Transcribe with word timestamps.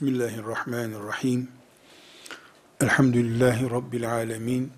Bismillahirrahmanirrahim. 0.00 1.48
Elhamdülillahi 2.80 3.70
Rabbil 3.70 4.12
alemin. 4.12 4.72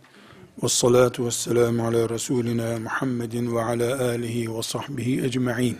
Ve 0.62 0.68
salatu 0.68 1.26
ve 1.26 1.30
selamu 1.30 1.86
ala 1.86 2.08
Resulina 2.08 2.78
Muhammedin 2.78 3.56
ve 3.56 3.62
ala 3.62 4.08
alihi 4.08 4.56
ve 4.56 4.62
sahbihi 4.62 5.24
ecma'in. 5.24 5.78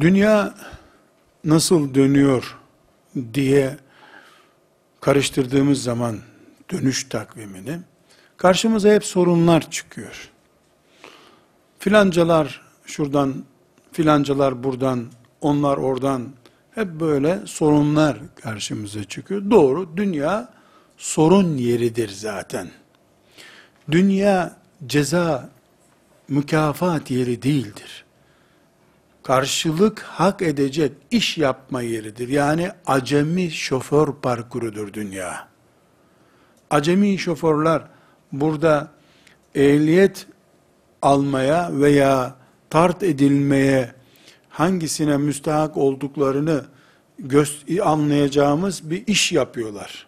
Dünya 0.00 0.54
nasıl 1.44 1.94
dönüyor 1.94 2.58
diye 3.34 3.76
karıştırdığımız 5.00 5.82
zaman 5.82 6.18
dönüş 6.72 7.08
takvimini, 7.08 7.78
karşımıza 8.36 8.88
hep 8.88 9.04
sorunlar 9.04 9.70
çıkıyor. 9.70 10.30
Filancalar 11.78 12.62
şuradan, 12.86 13.44
filancalar 13.92 14.64
buradan, 14.64 15.06
onlar 15.40 15.76
oradan, 15.76 16.39
hep 16.74 16.88
böyle 16.88 17.40
sorunlar 17.46 18.16
karşımıza 18.42 19.04
çıkıyor. 19.04 19.50
Doğru, 19.50 19.96
dünya 19.96 20.48
sorun 20.96 21.56
yeridir 21.56 22.08
zaten. 22.08 22.70
Dünya 23.90 24.56
ceza, 24.86 25.50
mükafat 26.28 27.10
yeri 27.10 27.42
değildir. 27.42 28.04
Karşılık 29.22 30.00
hak 30.00 30.42
edecek 30.42 30.92
iş 31.10 31.38
yapma 31.38 31.82
yeridir. 31.82 32.28
Yani 32.28 32.70
acemi 32.86 33.50
şoför 33.50 34.12
parkurudur 34.22 34.92
dünya. 34.92 35.48
Acemi 36.70 37.18
şoförler 37.18 37.82
burada 38.32 38.88
ehliyet 39.54 40.26
almaya 41.02 41.70
veya 41.72 42.34
tart 42.70 43.02
edilmeye 43.02 43.99
hangisine 44.60 45.16
müstahak 45.16 45.76
olduklarını 45.76 46.64
anlayacağımız 47.82 48.90
bir 48.90 49.06
iş 49.06 49.32
yapıyorlar. 49.32 50.06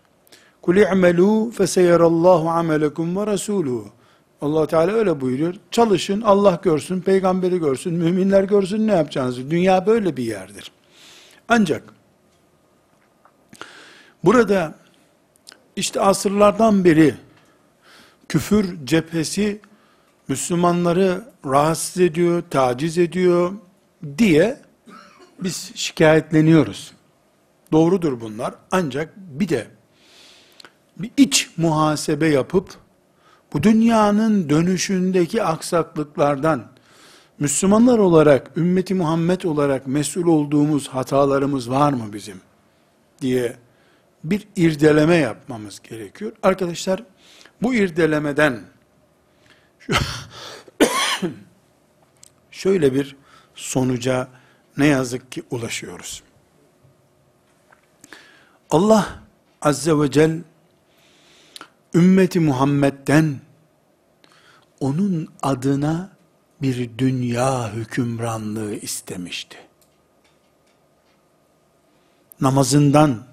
Kul 0.63 0.77
i'melû 0.77 1.51
feseyerallahu 1.51 2.51
amelekum 2.51 3.17
ve 3.17 3.27
rasuluhu. 3.27 3.89
Allah 4.41 4.67
Teala 4.67 4.93
öyle 4.93 5.21
buyuruyor. 5.21 5.55
Çalışın, 5.71 6.21
Allah 6.21 6.61
görsün, 6.63 7.01
peygamberi 7.01 7.59
görsün, 7.59 7.95
müminler 7.95 8.45
görsün 8.45 8.87
ne 8.87 8.93
yapacağınızı. 8.93 9.51
Dünya 9.51 9.87
böyle 9.87 10.17
bir 10.17 10.25
yerdir. 10.25 10.73
Ancak 11.49 11.83
burada 14.25 14.75
işte 15.77 16.01
asırlardan 16.01 16.85
beri 16.85 17.15
küfür 18.29 18.87
cephesi 18.87 19.61
Müslümanları 20.29 21.25
rahatsız 21.47 22.03
ediyor, 22.03 22.43
taciz 22.51 22.99
ediyor 22.99 23.53
diye 24.19 24.61
biz 25.41 25.73
şikayetleniyoruz. 25.75 26.93
Doğrudur 27.73 28.21
bunlar. 28.21 28.55
Ancak 28.71 29.17
bir 29.17 29.49
de 29.49 29.67
bir 30.97 31.11
iç 31.17 31.51
muhasebe 31.57 32.29
yapıp 32.29 32.75
bu 33.53 33.63
dünyanın 33.63 34.49
dönüşündeki 34.49 35.43
aksaklıklardan 35.43 36.73
Müslümanlar 37.39 37.99
olarak, 37.99 38.57
ümmeti 38.57 38.95
Muhammed 38.95 39.43
olarak 39.43 39.87
mesul 39.87 40.27
olduğumuz 40.27 40.89
hatalarımız 40.89 41.71
var 41.71 41.93
mı 41.93 42.13
bizim 42.13 42.41
diye 43.21 43.57
bir 44.25 44.49
irdeleme 44.57 45.17
yapmamız 45.17 45.81
gerekiyor. 45.81 46.33
Arkadaşlar 46.43 47.05
bu 47.63 47.75
irdelemeden 47.75 48.61
şöyle 52.51 52.95
bir 52.95 53.17
sonuca 53.63 54.29
ne 54.77 54.87
yazık 54.87 55.33
ki 55.33 55.43
ulaşıyoruz. 55.51 56.23
Allah 58.71 59.19
Azze 59.63 59.99
ve 59.99 60.11
Celle 60.11 60.39
ümmeti 61.95 62.41
Muhammed'den 62.41 63.41
onun 64.81 65.29
adına 65.43 66.11
bir 66.63 66.99
dünya 66.99 67.73
hükümranlığı 67.73 68.75
istemişti. 68.75 69.59
Namazından, 72.41 73.25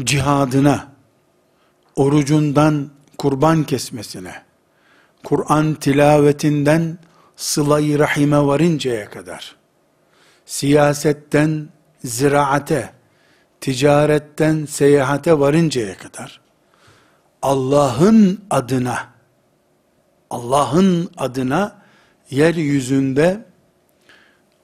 cihadına, 0.00 0.92
orucundan 1.96 2.90
kurban 3.18 3.64
kesmesine, 3.64 4.42
Kur'an 5.24 5.74
tilavetinden 5.74 6.98
sılayı 7.36 7.98
rahime 7.98 8.46
varıncaya 8.46 9.10
kadar, 9.10 9.56
siyasetten 10.46 11.68
ziraate, 12.04 12.92
ticaretten 13.60 14.64
seyahate 14.64 15.38
varıncaya 15.38 15.98
kadar, 15.98 16.40
Allah'ın 17.42 18.44
adına, 18.50 19.08
Allah'ın 20.30 21.10
adına 21.16 21.82
yeryüzünde 22.30 23.44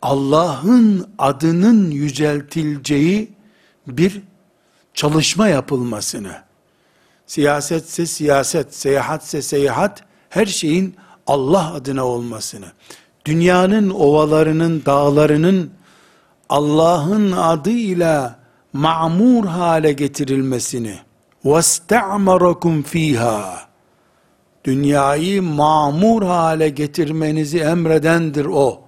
Allah'ın 0.03 1.11
adının 1.19 1.91
yüceltileceği 1.91 3.33
bir 3.87 4.23
çalışma 4.95 5.49
yapılmasını, 5.49 6.43
siyasetse 7.27 8.07
siyaset, 8.07 8.75
seyahatse 8.75 9.43
seyahat, 9.43 10.05
her 10.29 10.47
şeyin 10.47 10.97
Allah 11.28 11.74
adına 11.74 12.06
olmasını, 12.06 12.66
dünyanın 13.26 13.90
ovalarının, 13.90 14.84
dağlarının 14.86 15.72
Allah'ın 16.50 17.32
adıyla 17.32 18.40
ma'mur 18.74 19.46
hale 19.46 19.92
getirilmesini, 19.92 21.00
وَاسْتَعْمَرَكُمْ 21.46 22.84
fiha 22.84 23.66
Dünyayı 24.66 25.44
mamur 25.44 26.24
hale 26.24 26.70
getirmenizi 26.70 27.60
emredendir 27.60 28.46
o, 28.46 28.82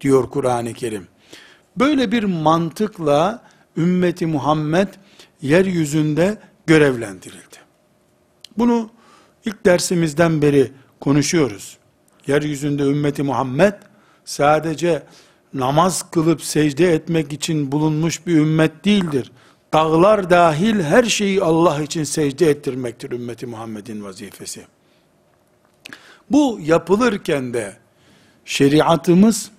diyor 0.00 0.30
Kur'an-ı 0.30 0.72
Kerim. 0.72 1.08
Böyle 1.76 2.12
bir 2.12 2.24
mantıkla 2.24 3.42
ümmeti 3.76 4.26
Muhammed 4.26 4.88
yeryüzünde 5.42 6.38
görevlendirildi. 6.66 7.56
Bunu 8.58 8.90
ilk 9.44 9.66
dersimizden 9.66 10.42
beri 10.42 10.72
konuşuyoruz. 11.00 11.77
Yeryüzünde 12.27 12.83
ümmeti 12.83 13.23
Muhammed 13.23 13.73
sadece 14.25 15.03
namaz 15.53 16.11
kılıp 16.11 16.41
secde 16.41 16.93
etmek 16.93 17.33
için 17.33 17.71
bulunmuş 17.71 18.27
bir 18.27 18.35
ümmet 18.35 18.85
değildir. 18.85 19.31
Dağlar 19.73 20.29
dahil 20.29 20.81
her 20.83 21.03
şeyi 21.03 21.43
Allah 21.43 21.81
için 21.81 22.03
secde 22.03 22.49
ettirmektir 22.49 23.11
ümmeti 23.11 23.45
Muhammed'in 23.45 24.03
vazifesi. 24.03 24.65
Bu 26.31 26.59
yapılırken 26.61 27.53
de 27.53 27.77
şeriatımız 28.45 29.51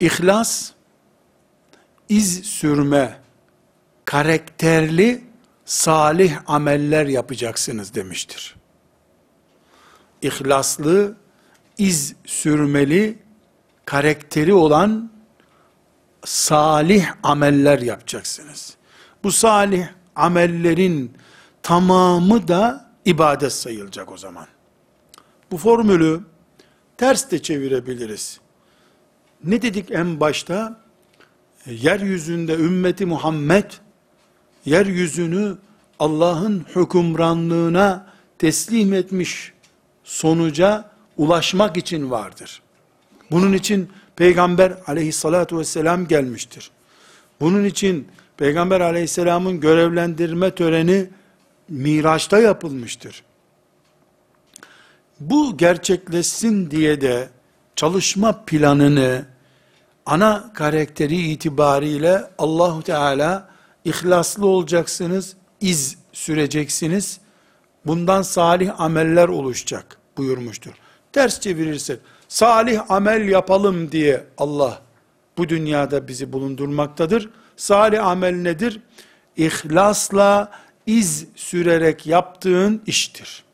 ihlas, 0.00 0.70
iz 2.08 2.44
sürme, 2.44 3.18
karakterli 4.04 5.24
salih 5.64 6.38
ameller 6.46 7.06
yapacaksınız 7.06 7.94
demiştir. 7.94 8.57
İhlaslı, 10.22 11.16
iz 11.78 12.14
sürmeli, 12.24 13.18
karakteri 13.84 14.54
olan 14.54 15.10
salih 16.24 17.06
ameller 17.22 17.78
yapacaksınız. 17.78 18.76
Bu 19.24 19.32
salih 19.32 19.86
amellerin 20.16 21.12
tamamı 21.62 22.48
da 22.48 22.90
ibadet 23.04 23.52
sayılacak 23.52 24.12
o 24.12 24.16
zaman. 24.16 24.46
Bu 25.50 25.56
formülü 25.56 26.20
ters 26.96 27.30
de 27.30 27.42
çevirebiliriz. 27.42 28.40
Ne 29.44 29.62
dedik 29.62 29.90
en 29.90 30.20
başta? 30.20 30.80
Yeryüzünde 31.66 32.54
ümmeti 32.54 33.06
Muhammed 33.06 33.70
yeryüzünü 34.64 35.58
Allah'ın 35.98 36.66
hükümranlığına 36.76 38.06
teslim 38.38 38.92
etmiş 38.92 39.52
sonuca 40.08 40.90
ulaşmak 41.16 41.76
için 41.76 42.10
vardır. 42.10 42.62
Bunun 43.30 43.52
için 43.52 43.90
Peygamber 44.16 44.72
aleyhissalatu 44.86 45.58
vesselam 45.58 46.06
gelmiştir. 46.06 46.70
Bunun 47.40 47.64
için 47.64 48.08
Peygamber 48.36 48.80
aleyhisselamın 48.80 49.60
görevlendirme 49.60 50.54
töreni 50.54 51.10
Miraç'ta 51.68 52.38
yapılmıştır. 52.38 53.22
Bu 55.20 55.56
gerçekleşsin 55.56 56.70
diye 56.70 57.00
de 57.00 57.28
çalışma 57.76 58.44
planını 58.44 59.26
ana 60.06 60.52
karakteri 60.54 61.16
itibariyle 61.16 62.24
Allahu 62.38 62.82
Teala 62.82 63.48
ihlaslı 63.84 64.46
olacaksınız, 64.46 65.36
iz 65.60 65.98
süreceksiniz. 66.12 67.20
Bundan 67.86 68.22
salih 68.22 68.80
ameller 68.80 69.28
oluşacak 69.28 69.97
buyurmuştur. 70.18 70.72
Ters 71.12 71.40
çevirirsek 71.40 72.00
salih 72.28 72.90
amel 72.90 73.28
yapalım 73.28 73.92
diye 73.92 74.24
Allah 74.38 74.82
bu 75.38 75.48
dünyada 75.48 76.08
bizi 76.08 76.32
bulundurmaktadır. 76.32 77.30
Salih 77.56 78.06
amel 78.06 78.34
nedir? 78.34 78.80
İhlasla 79.36 80.50
iz 80.86 81.26
sürerek 81.34 82.06
yaptığın 82.06 82.82
iştir. 82.86 83.44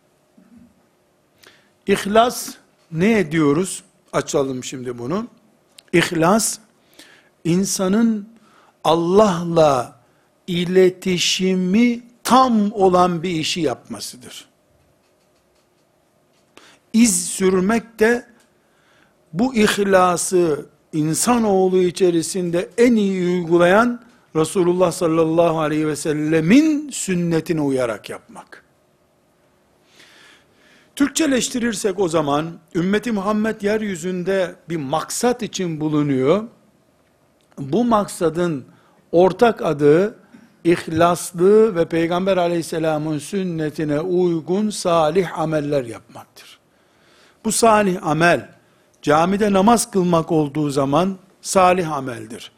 İhlas 1.86 2.50
ne 2.92 3.18
ediyoruz? 3.18 3.82
Açalım 4.12 4.64
şimdi 4.64 4.98
bunu. 4.98 5.26
İhlas, 5.92 6.58
insanın 7.44 8.28
Allah'la 8.84 10.00
iletişimi 10.46 12.02
tam 12.24 12.72
olan 12.72 13.22
bir 13.22 13.30
işi 13.30 13.60
yapmasıdır. 13.60 14.48
İz 16.94 17.26
sürmek 17.26 17.98
de 17.98 18.26
bu 19.32 19.54
ihlası 19.54 20.66
insanoğlu 20.92 21.78
içerisinde 21.78 22.68
en 22.78 22.96
iyi 22.96 23.26
uygulayan 23.28 24.00
Resulullah 24.36 24.92
sallallahu 24.92 25.60
aleyhi 25.60 25.88
ve 25.88 25.96
sellemin 25.96 26.90
sünnetine 26.90 27.60
uyarak 27.60 28.10
yapmak. 28.10 28.64
Türkçeleştirirsek 30.96 32.00
o 32.00 32.08
zaman 32.08 32.50
ümmeti 32.74 33.12
Muhammed 33.12 33.60
yeryüzünde 33.60 34.54
bir 34.68 34.76
maksat 34.76 35.42
için 35.42 35.80
bulunuyor. 35.80 36.44
Bu 37.58 37.84
maksadın 37.84 38.64
ortak 39.12 39.62
adı 39.62 40.18
ihlaslı 40.64 41.76
ve 41.76 41.88
Peygamber 41.88 42.36
aleyhisselamın 42.36 43.18
sünnetine 43.18 44.00
uygun 44.00 44.70
salih 44.70 45.38
ameller 45.38 45.84
yapmaktır. 45.84 46.53
Bu 47.44 47.52
salih 47.52 48.06
amel 48.06 48.48
camide 49.02 49.52
namaz 49.52 49.90
kılmak 49.90 50.32
olduğu 50.32 50.70
zaman 50.70 51.16
salih 51.42 51.92
ameldir. 51.92 52.52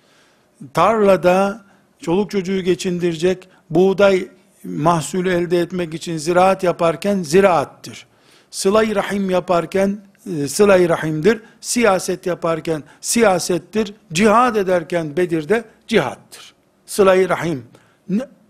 Tarlada 0.75 1.65
çoluk 1.99 2.31
çocuğu 2.31 2.61
geçindirecek 2.61 3.49
buğday 3.71 4.29
mahsulü 4.65 5.31
elde 5.31 5.61
etmek 5.61 5.95
için 5.95 6.17
ziraat 6.17 6.63
yaparken 6.63 7.23
ziraattır. 7.23 8.07
Sıla-i 8.51 8.95
rahim 8.95 9.31
yaparken 9.31 9.99
e, 10.37 10.49
sıla-i 10.49 10.89
rahimdir. 10.89 11.41
Siyaset 11.61 12.27
yaparken 12.27 12.83
siyasettir. 13.01 13.95
Cihad 14.13 14.57
ederken 14.57 15.17
Bedir'de 15.17 15.65
cihattır. 15.87 16.55
Sıla-i 16.87 17.29
rahim. 17.29 17.65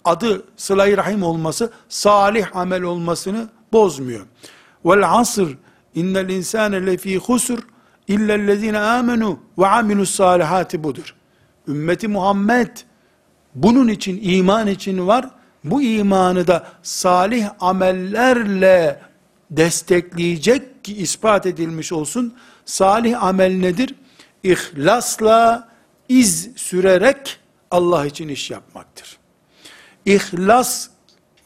Adı 0.04 0.44
sıla-i 0.56 0.96
rahim 0.96 1.22
olması 1.22 1.72
salih 1.88 2.56
amel 2.56 2.82
olmasını 2.82 3.48
bozmuyor. 3.72 4.26
Vel 4.84 5.12
asr 5.12 5.48
innel 5.96 6.28
insane 6.28 6.87
lefî 6.87 7.16
husr 7.16 7.58
illellezine 8.08 8.78
amenu 8.78 9.40
ve 9.58 9.66
amilus 9.66 10.10
salihati 10.10 10.84
budur. 10.84 11.14
Ümmeti 11.69 12.08
Muhammed 12.08 12.76
bunun 13.54 13.88
için 13.88 14.20
iman 14.22 14.66
için 14.66 15.06
var. 15.06 15.31
Bu 15.64 15.82
imanı 15.82 16.46
da 16.46 16.66
salih 16.82 17.48
amellerle 17.60 19.00
destekleyecek 19.50 20.84
ki 20.84 20.96
ispat 20.96 21.46
edilmiş 21.46 21.93
olsun. 21.93 22.34
Salih 22.64 23.22
amel 23.22 23.56
nedir? 23.56 23.94
İhlasla 24.43 25.69
iz 26.08 26.50
sürerek 26.56 27.38
Allah 27.70 28.06
için 28.06 28.28
iş 28.28 28.50
yapmaktır. 28.50 29.19
İhlas 30.06 30.88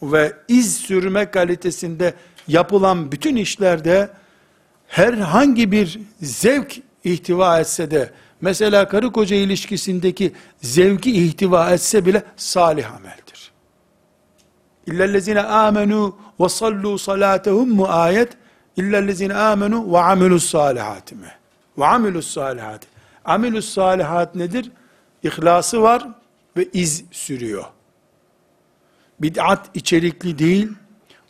ve 0.02 0.32
iz 0.48 0.76
sürme 0.76 1.30
kalitesinde 1.30 2.14
yapılan 2.48 3.12
bütün 3.12 3.36
işlerde 3.36 4.10
herhangi 4.90 5.72
bir 5.72 6.00
zevk 6.22 6.78
ihtiva 7.04 7.60
etse 7.60 7.90
de 7.90 8.10
mesela 8.40 8.88
karı 8.88 9.12
koca 9.12 9.36
ilişkisindeki 9.36 10.32
zevki 10.62 11.24
ihtiva 11.24 11.70
etse 11.70 12.06
bile 12.06 12.22
salih 12.36 12.94
ameldir. 12.94 13.52
İllellezine 14.86 15.40
amenu 15.40 16.16
ve 16.40 16.48
sallu 16.48 16.98
salatehum 16.98 17.68
mu 17.68 17.86
ayet 17.88 18.28
illellezine 18.76 19.34
amenu 19.34 19.92
ve 19.92 19.98
amilus 19.98 20.50
salihati 20.50 21.14
mi? 21.14 21.32
Ve 21.78 21.86
amilus 21.86 22.30
salihati. 22.30 22.86
Amilus 23.24 23.68
salihat 23.74 24.34
nedir? 24.34 24.70
İhlası 25.22 25.82
var 25.82 26.08
ve 26.56 26.68
iz 26.72 27.04
sürüyor. 27.10 27.64
Bid'at 29.20 29.70
içerikli 29.74 30.38
değil, 30.38 30.68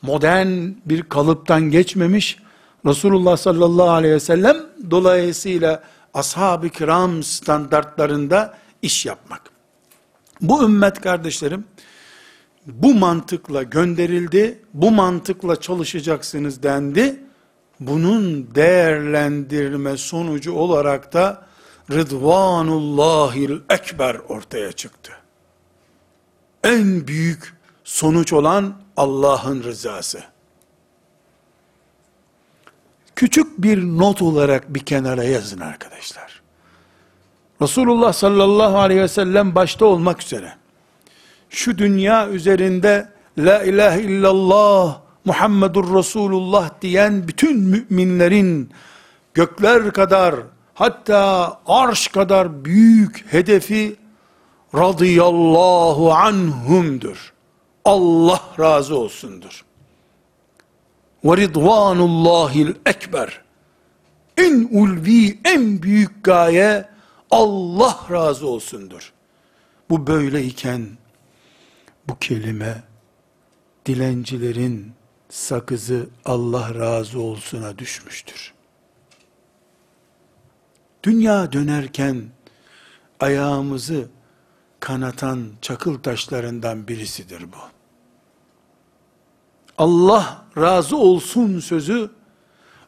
modern 0.02 0.70
bir 0.86 1.02
kalıptan 1.02 1.62
geçmemiş, 1.62 2.38
Resulullah 2.87 3.37
sallallahu 3.37 3.91
aleyhi 3.91 4.15
ve 4.15 4.21
sellem 4.21 4.56
dolayısıyla 4.91 5.82
ashab-ı 6.15 6.69
kiram 6.69 7.23
standartlarında 7.23 8.55
iş 8.82 9.06
yapmak. 9.06 9.43
Bu 10.41 10.65
ümmet 10.65 11.00
kardeşlerim, 11.00 11.65
bu 12.67 12.94
mantıkla 12.94 13.62
gönderildi, 13.62 14.62
bu 14.75 14.91
mantıkla 14.91 15.61
çalışacaksınız 15.61 16.62
dendi. 16.62 17.21
Bunun 17.81 18.55
değerlendirme 18.55 19.97
sonucu 19.97 20.53
olarak 20.53 21.12
da 21.12 21.47
Rıdvanullahil 21.93 23.59
Ekber 23.71 24.17
ortaya 24.29 24.73
çıktı. 24.73 25.12
En 26.65 27.06
büyük 27.06 27.55
sonuç 27.85 28.32
olan 28.32 28.75
Allah'ın 28.97 29.62
rızası. 29.62 30.23
Küçük 33.20 33.62
bir 33.62 33.82
not 33.82 34.22
olarak 34.22 34.75
bir 34.75 34.81
kenara 34.81 35.24
yazın 35.24 35.60
arkadaşlar. 35.60 36.43
Resulullah 37.62 38.12
sallallahu 38.12 38.79
aleyhi 38.79 39.00
ve 39.00 39.08
sellem 39.08 39.55
başta 39.55 39.86
olmak 39.86 40.22
üzere 40.22 40.53
şu 41.50 41.79
dünya 41.79 42.29
üzerinde 42.29 43.08
la 43.39 43.62
ilahe 43.65 44.03
illallah 44.03 45.00
Muhammedur 45.24 45.98
Resulullah 45.98 46.70
diyen 46.82 47.29
bütün 47.29 47.60
müminlerin 47.60 48.70
gökler 49.34 49.93
kadar 49.93 50.34
hatta 50.74 51.58
arş 51.67 52.08
kadar 52.08 52.65
büyük 52.65 53.32
hedefi 53.32 53.96
radıyallahu 54.74 56.12
anhumdur. 56.12 57.32
Allah 57.84 58.41
razı 58.58 58.96
olsundur. 58.98 59.65
Ve 61.24 61.36
ridvanullahil 61.36 62.74
ekber. 62.86 63.41
En 64.36 64.69
ulvi, 64.70 65.41
en 65.44 65.82
büyük 65.82 66.24
gaye 66.24 66.89
Allah 67.31 67.98
razı 68.10 68.46
olsundur. 68.46 69.12
Bu 69.91 70.06
böyleyken 70.06 70.89
bu 72.08 72.19
kelime 72.19 72.82
dilencilerin 73.86 74.93
sakızı 75.29 76.08
Allah 76.24 76.74
razı 76.74 77.20
olsuna 77.20 77.79
düşmüştür. 77.79 78.55
Dünya 81.03 81.53
dönerken 81.53 82.24
ayağımızı 83.20 84.08
kanatan 84.81 85.48
çakıl 85.62 85.98
taşlarından 85.98 86.89
birisidir 86.89 87.43
bu. 87.53 87.58
Allah 89.79 90.40
razı 90.56 90.96
olsun 90.96 91.60
sözü 91.60 92.10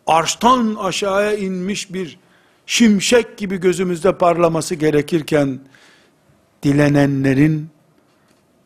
arştan 0.07 0.75
aşağıya 0.75 1.37
inmiş 1.37 1.93
bir 1.93 2.19
şimşek 2.67 3.39
gibi 3.39 3.57
gözümüzde 3.57 4.19
parlaması 4.19 4.75
gerekirken 4.75 5.61
dilenenlerin 6.63 7.71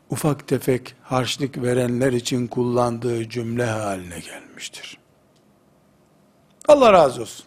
ufak 0.09 0.47
tefek 0.47 0.95
harçlık 1.03 1.63
verenler 1.63 2.13
için 2.13 2.47
kullandığı 2.47 3.29
cümle 3.29 3.65
haline 3.65 4.19
gelmiştir. 4.19 4.97
Allah 6.67 6.93
razı 6.93 7.21
olsun. 7.21 7.45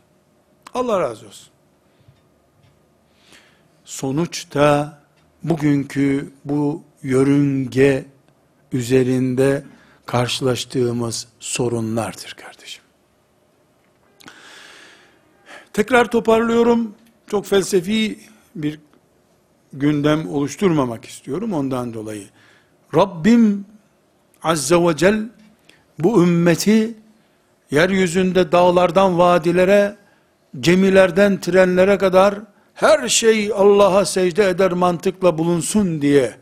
Allah 0.75 1.01
razı 1.01 1.27
olsun. 1.27 1.49
Sonuçta 3.85 4.99
bugünkü 5.43 6.33
bu 6.45 6.83
yörünge 7.03 8.05
üzerinde 8.73 9.65
karşılaştığımız 10.11 11.27
sorunlardır 11.41 12.37
kardeşim. 12.45 12.83
Tekrar 15.73 16.11
toparlıyorum. 16.11 16.95
Çok 17.27 17.47
felsefi 17.47 18.19
bir 18.55 18.81
gündem 19.73 20.29
oluşturmamak 20.29 21.05
istiyorum 21.05 21.53
ondan 21.53 21.95
dolayı. 21.95 22.27
Rabbim 22.95 23.67
Azze 24.43 24.77
ve 24.77 24.97
Celle 24.97 25.23
bu 25.99 26.23
ümmeti 26.23 26.95
yeryüzünde 27.71 28.53
dağlardan 28.53 29.19
vadilere, 29.19 29.97
gemilerden 30.61 31.41
trenlere 31.41 31.99
kadar 31.99 32.35
her 32.75 33.09
şey 33.09 33.53
Allah'a 33.55 34.05
secde 34.05 34.49
eder 34.49 34.73
mantıkla 34.73 35.39
bulunsun 35.39 36.03
diye 36.03 36.37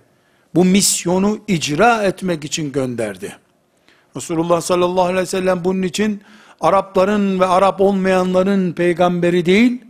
bu 0.55 0.65
misyonu 0.65 1.39
icra 1.49 2.03
etmek 2.03 2.45
için 2.45 2.73
gönderdi. 2.73 3.37
Resulullah 4.17 4.61
sallallahu 4.61 5.05
aleyhi 5.05 5.21
ve 5.21 5.27
sellem 5.27 5.65
bunun 5.65 5.83
için 5.83 6.23
Arapların 6.61 7.41
ve 7.41 7.47
Arap 7.47 7.81
olmayanların 7.81 8.73
peygamberi 8.73 9.47
değil, 9.47 9.83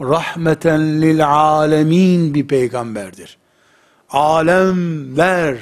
rahmeten 0.00 1.02
lil 1.02 1.28
alemin 1.28 2.34
bir 2.34 2.48
peygamberdir. 2.48 3.38
Alemler, 4.10 5.56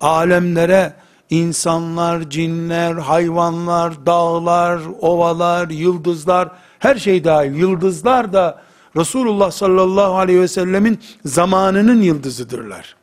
alemlere 0.00 0.92
insanlar, 1.30 2.30
cinler, 2.30 2.94
hayvanlar, 2.94 4.06
dağlar, 4.06 4.80
ovalar, 5.00 5.70
yıldızlar, 5.70 6.48
her 6.78 6.96
şey 6.96 7.24
dahil. 7.24 7.54
Yıldızlar 7.54 8.32
da 8.32 8.62
Resulullah 8.96 9.50
sallallahu 9.50 10.16
aleyhi 10.16 10.40
ve 10.40 10.48
sellemin 10.48 10.98
zamanının 11.24 12.02
yıldızıdırlar. 12.02 12.96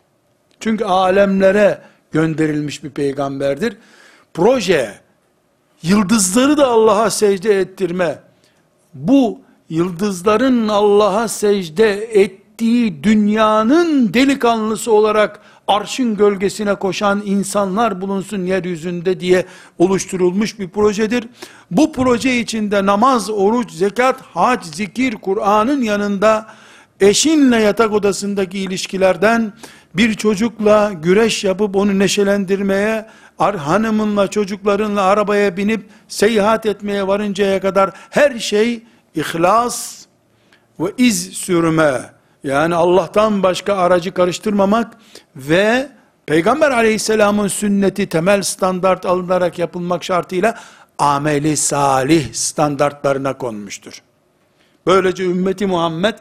Çünkü 0.59 0.85
alemlere 0.85 1.81
gönderilmiş 2.11 2.83
bir 2.83 2.89
peygamberdir. 2.89 3.77
Proje, 4.33 4.99
yıldızları 5.83 6.57
da 6.57 6.67
Allah'a 6.67 7.09
secde 7.09 7.59
ettirme, 7.59 8.19
bu 8.93 9.39
yıldızların 9.69 10.67
Allah'a 10.67 11.27
secde 11.27 11.91
ettiği 11.93 13.03
dünyanın 13.03 14.13
delikanlısı 14.13 14.93
olarak 14.93 15.39
arşın 15.67 16.17
gölgesine 16.17 16.75
koşan 16.75 17.21
insanlar 17.25 18.01
bulunsun 18.01 18.45
yeryüzünde 18.45 19.19
diye 19.19 19.45
oluşturulmuş 19.77 20.59
bir 20.59 20.69
projedir. 20.69 21.27
Bu 21.71 21.93
proje 21.93 22.39
içinde 22.39 22.85
namaz, 22.85 23.29
oruç, 23.29 23.71
zekat, 23.71 24.21
hac, 24.21 24.63
zikir, 24.63 25.15
Kur'an'ın 25.15 25.81
yanında 25.81 26.47
eşinle 26.99 27.61
yatak 27.61 27.93
odasındaki 27.93 28.59
ilişkilerden 28.59 29.53
bir 29.95 30.13
çocukla 30.13 30.91
güreş 30.93 31.43
yapıp 31.43 31.75
onu 31.75 31.99
neşelendirmeye, 31.99 33.05
hanımınla 33.37 34.27
çocuklarınla 34.27 35.01
arabaya 35.01 35.57
binip 35.57 35.85
seyahat 36.07 36.65
etmeye 36.65 37.07
varıncaya 37.07 37.61
kadar 37.61 37.91
her 38.09 38.39
şey 38.39 38.83
ihlas 39.15 40.05
ve 40.79 40.91
iz 40.97 41.33
sürme 41.33 42.01
yani 42.43 42.75
Allah'tan 42.75 43.43
başka 43.43 43.75
aracı 43.75 44.13
karıştırmamak 44.13 44.97
ve 45.35 45.89
Peygamber 46.25 46.71
aleyhisselamın 46.71 47.47
sünneti 47.47 48.09
temel 48.09 48.41
standart 48.41 49.05
alınarak 49.05 49.59
yapılmak 49.59 50.03
şartıyla 50.03 50.59
ameli 50.97 51.57
salih 51.57 52.33
standartlarına 52.33 53.37
konmuştur. 53.37 54.01
Böylece 54.87 55.23
ümmeti 55.23 55.65
Muhammed 55.65 56.15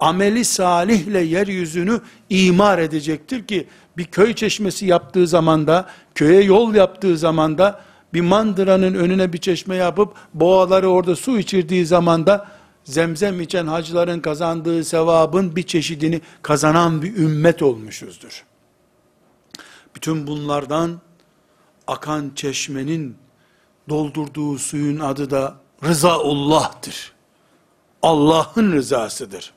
ameli 0.00 0.44
salihle 0.44 1.20
yeryüzünü 1.20 2.00
imar 2.30 2.78
edecektir 2.78 3.46
ki 3.46 3.66
bir 3.96 4.04
köy 4.04 4.34
çeşmesi 4.34 4.86
yaptığı 4.86 5.26
zamanda, 5.26 5.88
köye 6.14 6.42
yol 6.42 6.74
yaptığı 6.74 7.18
zamanda 7.18 7.80
bir 8.14 8.20
mandıranın 8.20 8.94
önüne 8.94 9.32
bir 9.32 9.38
çeşme 9.38 9.76
yapıp 9.76 10.14
boğaları 10.34 10.88
orada 10.88 11.16
su 11.16 11.38
içirdiği 11.38 11.86
zamanda 11.86 12.48
zemzem 12.84 13.40
içen 13.40 13.66
hacıların 13.66 14.20
kazandığı 14.20 14.84
sevabın 14.84 15.56
bir 15.56 15.62
çeşidini 15.62 16.20
kazanan 16.42 17.02
bir 17.02 17.16
ümmet 17.16 17.62
olmuşuzdur. 17.62 18.44
Bütün 19.96 20.26
bunlardan 20.26 21.00
akan 21.86 22.32
çeşmenin 22.34 23.16
doldurduğu 23.88 24.58
suyun 24.58 25.00
adı 25.00 25.30
da 25.30 25.56
rızaullah'tır. 25.84 27.12
Allah'ın 28.02 28.72
rızasıdır. 28.72 29.52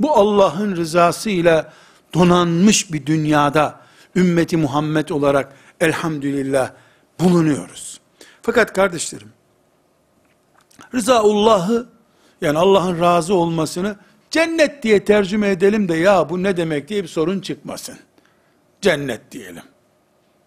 Bu 0.00 0.12
Allah'ın 0.12 0.76
rızası 0.76 1.30
ile 1.30 1.66
donanmış 2.14 2.92
bir 2.92 3.06
dünyada 3.06 3.80
ümmeti 4.16 4.56
Muhammed 4.56 5.08
olarak 5.08 5.52
elhamdülillah 5.80 6.72
bulunuyoruz. 7.20 8.00
Fakat 8.42 8.72
kardeşlerim, 8.72 9.28
Rızaullah'ı 10.94 11.88
yani 12.40 12.58
Allah'ın 12.58 13.00
razı 13.00 13.34
olmasını 13.34 13.96
cennet 14.30 14.82
diye 14.82 15.04
tercüme 15.04 15.50
edelim 15.50 15.88
de 15.88 15.96
ya 15.96 16.30
bu 16.30 16.42
ne 16.42 16.56
demek 16.56 16.88
diye 16.88 17.02
bir 17.02 17.08
sorun 17.08 17.40
çıkmasın. 17.40 17.98
Cennet 18.80 19.32
diyelim. 19.32 19.62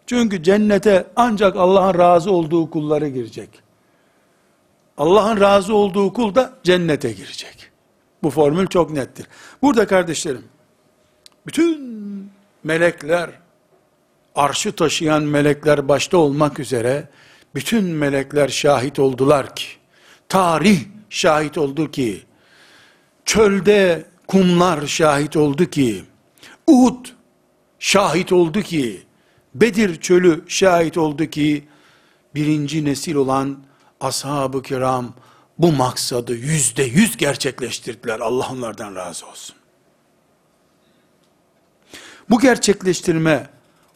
Çünkü 0.08 0.44
cennete 0.44 1.08
ancak 1.16 1.56
Allah'ın 1.56 2.00
razı 2.00 2.32
olduğu 2.32 2.70
kulları 2.70 3.08
girecek. 3.08 3.50
Allah'ın 4.98 5.40
razı 5.40 5.76
olduğu 5.76 6.14
kul 6.14 6.36
da 6.36 6.54
cennete 6.64 7.12
girecek. 7.12 7.73
Bu 8.24 8.30
formül 8.30 8.68
çok 8.68 8.92
nettir. 8.92 9.28
Burada 9.62 9.88
kardeşlerim, 9.88 10.46
bütün 11.48 11.94
melekler, 12.64 13.30
arşı 14.36 14.72
taşıyan 14.72 15.24
melekler 15.24 15.88
başta 15.88 16.18
olmak 16.18 16.60
üzere, 16.60 17.10
bütün 17.56 17.84
melekler 17.84 18.48
şahit 18.50 19.00
oldular 19.00 19.56
ki, 19.56 19.66
tarih 20.30 20.80
şahit 21.10 21.58
oldu 21.58 21.92
ki, 21.92 22.24
çölde 23.26 24.06
kumlar 24.28 24.88
şahit 24.88 25.38
oldu 25.38 25.66
ki, 25.66 26.04
Uhud 26.68 27.06
şahit 27.80 28.32
oldu 28.32 28.62
ki, 28.62 29.04
Bedir 29.56 30.02
çölü 30.02 30.44
şahit 30.48 30.98
oldu 30.98 31.26
ki, 31.26 31.68
birinci 32.36 32.86
nesil 32.86 33.16
olan 33.16 33.58
ashab-ı 34.00 34.62
kiram, 34.62 35.14
bu 35.58 35.72
maksadı 35.72 36.34
yüzde 36.34 36.84
yüz 36.84 37.18
gerçekleştirdiler. 37.18 38.20
Allah 38.20 38.50
onlardan 38.52 38.96
razı 38.96 39.28
olsun. 39.28 39.56
Bu 42.30 42.40
gerçekleştirme, 42.40 43.50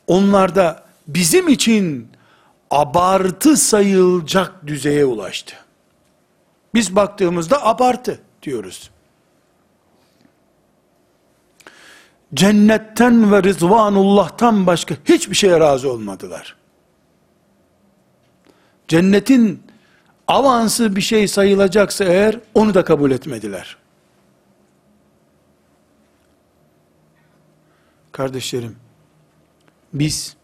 onlarda 0.08 0.86
bizim 1.08 1.48
için 1.48 2.12
abartı 2.72 3.58
sayılacak 3.58 4.68
düzeye 4.68 5.06
ulaştı. 5.06 5.56
Biz 6.74 6.96
baktığımızda 6.96 7.66
abartı 7.66 8.22
diyoruz. 8.44 8.90
Cennetten 12.34 13.32
ve 13.32 13.44
rızvanullah'tan 13.44 14.68
başka 14.68 14.96
hiçbir 15.06 15.36
şeye 15.36 15.60
razı 15.60 15.92
olmadılar. 15.92 16.56
Cennetin 18.88 19.64
avansı 20.28 20.96
bir 20.96 21.02
şey 21.02 21.28
sayılacaksa 21.28 22.06
eğer 22.06 22.40
onu 22.54 22.74
da 22.74 22.84
kabul 22.84 23.12
etmediler. 23.12 23.78
Kardeşlerim, 28.12 28.76
biz 29.94 30.36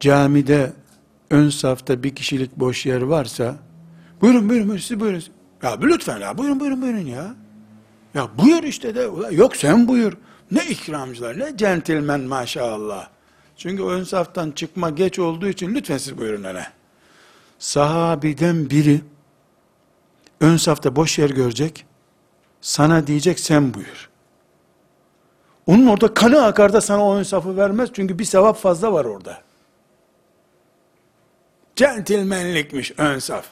camide 0.00 0.72
ön 1.30 1.50
safta 1.50 2.02
bir 2.02 2.14
kişilik 2.14 2.56
boş 2.56 2.86
yer 2.86 3.02
varsa, 3.02 3.56
buyurun 4.20 4.48
buyurun, 4.48 4.68
buyurun 4.68 4.82
siz 4.82 5.00
buyurun. 5.00 5.22
Ya 5.62 5.78
lütfen 5.80 6.18
ya 6.20 6.38
buyurun 6.38 6.60
buyurun 6.60 6.82
buyurun 6.82 7.06
ya. 7.06 7.34
Ya 8.14 8.28
buyur 8.38 8.62
işte 8.62 8.94
de, 8.94 9.08
yok 9.30 9.56
sen 9.56 9.88
buyur. 9.88 10.12
Ne 10.50 10.66
ikramcılar, 10.66 11.38
ne 11.38 11.56
centilmen 11.56 12.20
maşallah. 12.20 13.08
Çünkü 13.56 13.82
ön 13.82 14.04
saftan 14.04 14.50
çıkma 14.50 14.90
geç 14.90 15.18
olduğu 15.18 15.48
için 15.48 15.74
lütfen 15.74 15.98
siz 15.98 16.18
buyurun 16.18 16.44
hele. 16.44 16.77
Sahabiden 17.58 18.70
biri, 18.70 19.00
ön 20.40 20.56
safta 20.56 20.96
boş 20.96 21.18
yer 21.18 21.30
görecek, 21.30 21.86
sana 22.60 23.06
diyecek 23.06 23.40
sen 23.40 23.74
buyur. 23.74 24.10
Onun 25.66 25.86
orada 25.86 26.14
kanı 26.14 26.44
akar 26.44 26.72
da 26.72 26.80
sana 26.80 27.04
o 27.04 27.14
ön 27.14 27.22
safı 27.22 27.56
vermez 27.56 27.90
çünkü 27.92 28.18
bir 28.18 28.24
sevap 28.24 28.56
fazla 28.56 28.92
var 28.92 29.04
orada. 29.04 29.42
Centilmenlikmiş 31.76 32.92
ön 32.96 33.18
saf. 33.18 33.46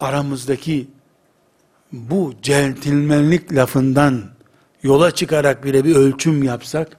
Aramızdaki 0.00 0.88
bu 1.92 2.34
centilmenlik 2.42 3.52
lafından 3.52 4.24
yola 4.82 5.10
çıkarak 5.10 5.64
bile 5.64 5.84
bir 5.84 5.96
ölçüm 5.96 6.42
yapsak, 6.42 6.96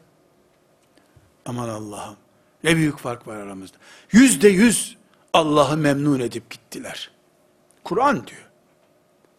aman 1.45 1.69
Allah'ım, 1.69 2.15
ne 2.63 2.75
büyük 2.75 2.97
fark 2.97 3.27
var 3.27 3.35
aramızda. 3.35 3.77
Yüzde 4.11 4.49
yüz 4.49 4.97
Allah'ı 5.33 5.77
memnun 5.77 6.19
edip 6.19 6.49
gittiler. 6.49 7.11
Kur'an 7.83 8.27
diyor. 8.27 8.47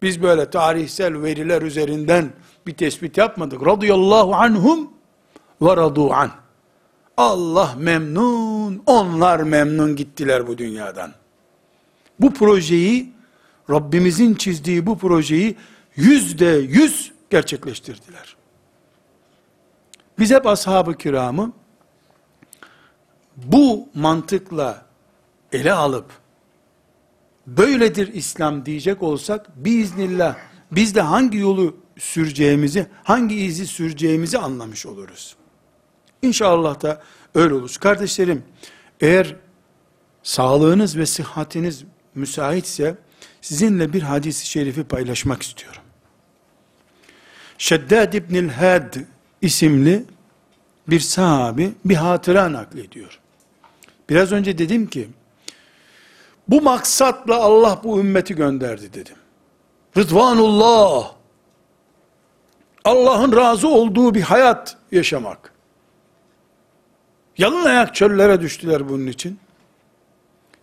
Biz 0.01 0.21
böyle 0.21 0.49
tarihsel 0.49 1.21
veriler 1.21 1.61
üzerinden 1.61 2.31
bir 2.67 2.73
tespit 2.73 3.17
yapmadık. 3.17 3.65
Radıyallahu 3.65 4.35
anhum 4.35 4.93
ve 5.61 5.77
radu 5.77 6.13
an. 6.13 6.31
Allah 7.17 7.75
memnun, 7.77 8.83
onlar 8.85 9.39
memnun 9.39 9.95
gittiler 9.95 10.47
bu 10.47 10.57
dünyadan. 10.57 11.13
Bu 12.19 12.33
projeyi, 12.33 13.13
Rabbimizin 13.69 14.35
çizdiği 14.35 14.85
bu 14.85 14.97
projeyi 14.97 15.55
yüzde 15.95 16.45
yüz 16.45 17.11
gerçekleştirdiler. 17.29 18.35
Biz 20.19 20.31
hep 20.31 20.47
ashab-ı 20.47 20.97
kiramı 20.97 21.53
bu 23.45 23.89
mantıkla 23.93 24.85
ele 25.51 25.73
alıp 25.73 26.05
böyledir 27.47 28.13
İslam 28.13 28.65
diyecek 28.65 29.03
olsak 29.03 29.65
biiznillah 29.65 30.35
biz 30.71 30.95
de 30.95 31.01
hangi 31.01 31.37
yolu 31.37 31.77
süreceğimizi, 31.97 32.87
hangi 33.03 33.35
izi 33.35 33.67
süreceğimizi 33.67 34.37
anlamış 34.37 34.85
oluruz. 34.85 35.35
İnşallah 36.21 36.81
da 36.81 37.01
öyle 37.35 37.53
olur. 37.53 37.75
Kardeşlerim, 37.79 38.43
eğer 39.01 39.35
sağlığınız 40.23 40.97
ve 40.97 41.05
sıhhatiniz 41.05 41.83
müsaitse 42.15 42.97
sizinle 43.41 43.93
bir 43.93 44.01
hadisi 44.01 44.47
şerifi 44.47 44.83
paylaşmak 44.83 45.41
istiyorum. 45.41 45.81
Şeddad 47.57 48.13
İbnül 48.13 48.49
Had 48.49 48.95
isimli 49.41 50.05
bir 50.87 50.99
sahabi 50.99 51.71
bir 51.85 51.95
hatıra 51.95 52.53
naklediyor. 52.53 53.19
Biraz 54.09 54.31
önce 54.31 54.57
dedim 54.57 54.87
ki, 54.87 55.09
bu 56.47 56.61
maksatla 56.61 57.35
Allah 57.35 57.81
bu 57.83 57.99
ümmeti 57.99 58.35
gönderdi 58.35 58.93
dedim. 58.93 59.15
Rıdvanullah, 59.97 61.11
Allah'ın 62.85 63.35
razı 63.35 63.67
olduğu 63.67 64.13
bir 64.13 64.21
hayat 64.21 64.77
yaşamak. 64.91 65.53
Yalın 67.37 67.65
ayak 67.65 67.95
çöllere 67.95 68.41
düştüler 68.41 68.89
bunun 68.89 69.07
için. 69.07 69.39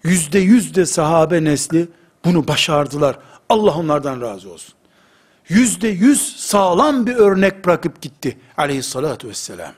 Yüzde 0.02 0.38
yüz 0.38 0.74
de 0.74 0.86
sahabe 0.86 1.44
nesli 1.44 1.88
bunu 2.24 2.48
başardılar. 2.48 3.18
Allah 3.48 3.78
onlardan 3.78 4.20
razı 4.20 4.52
olsun. 4.52 4.74
Yüzde 5.48 5.88
yüz 5.88 6.36
sağlam 6.36 7.06
bir 7.06 7.14
örnek 7.14 7.64
bırakıp 7.64 8.02
gitti 8.02 8.38
aleyhissalatu 8.56 9.28
vesselam. 9.28 9.72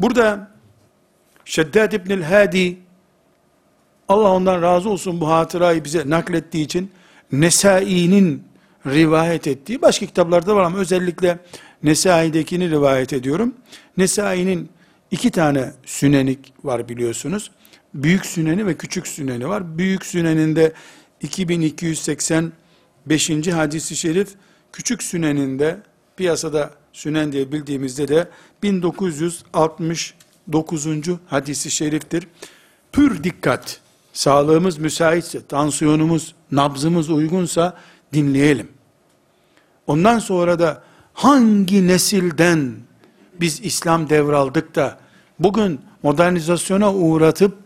Burada 0.00 0.53
Şeddad 1.44 1.92
İbnül 1.92 2.22
Hadi 2.22 2.76
Allah 4.08 4.32
ondan 4.32 4.62
razı 4.62 4.90
olsun 4.90 5.20
bu 5.20 5.30
hatırayı 5.30 5.84
bize 5.84 6.10
naklettiği 6.10 6.64
için 6.64 6.90
Nesai'nin 7.32 8.42
rivayet 8.86 9.46
ettiği 9.46 9.82
başka 9.82 10.06
kitaplarda 10.06 10.56
var 10.56 10.62
ama 10.62 10.78
özellikle 10.78 11.38
Nesai'dekini 11.82 12.70
rivayet 12.70 13.12
ediyorum. 13.12 13.54
Nesai'nin 13.96 14.68
iki 15.10 15.30
tane 15.30 15.72
sünenik 15.84 16.52
var 16.64 16.88
biliyorsunuz. 16.88 17.50
Büyük 17.94 18.26
süneni 18.26 18.66
ve 18.66 18.76
küçük 18.76 19.06
süneni 19.06 19.48
var. 19.48 19.78
Büyük 19.78 20.06
süneninde 20.06 20.72
2285. 21.20 23.30
hadisi 23.52 23.96
şerif, 23.96 24.28
küçük 24.72 25.02
süneninde 25.02 25.76
piyasada 26.16 26.70
sünen 26.92 27.32
diye 27.32 27.52
bildiğimizde 27.52 28.08
de 28.08 28.28
1969. 30.46 31.18
hadisi 31.26 31.70
şeriftir. 31.70 32.28
Pür 32.92 33.24
dikkat, 33.24 33.80
sağlığımız 34.12 34.78
müsaitse, 34.78 35.46
tansiyonumuz, 35.46 36.34
nabzımız 36.52 37.10
uygunsa 37.10 37.76
dinleyelim. 38.12 38.68
Ondan 39.86 40.18
sonra 40.18 40.58
da 40.58 40.82
hangi 41.14 41.86
nesilden 41.86 42.74
biz 43.40 43.60
İslam 43.60 44.10
devraldık 44.10 44.74
da 44.74 44.98
bugün 45.38 45.80
modernizasyona 46.02 46.94
uğratıp 46.94 47.58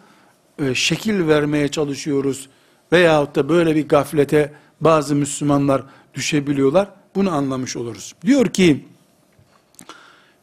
e, 0.59 0.75
şekil 0.75 1.29
vermeye 1.29 1.69
çalışıyoruz 1.69 2.49
veyahut 2.93 3.37
da 3.37 3.49
böyle 3.49 3.77
bir 3.77 3.89
gaflete 3.89 4.53
bazı 4.81 5.15
Müslümanlar 5.15 5.83
düşebiliyorlar. 6.15 6.89
Bunu 7.15 7.35
anlamış 7.35 7.77
oluruz. 7.77 8.15
Diyor 8.23 8.47
ki 8.47 8.85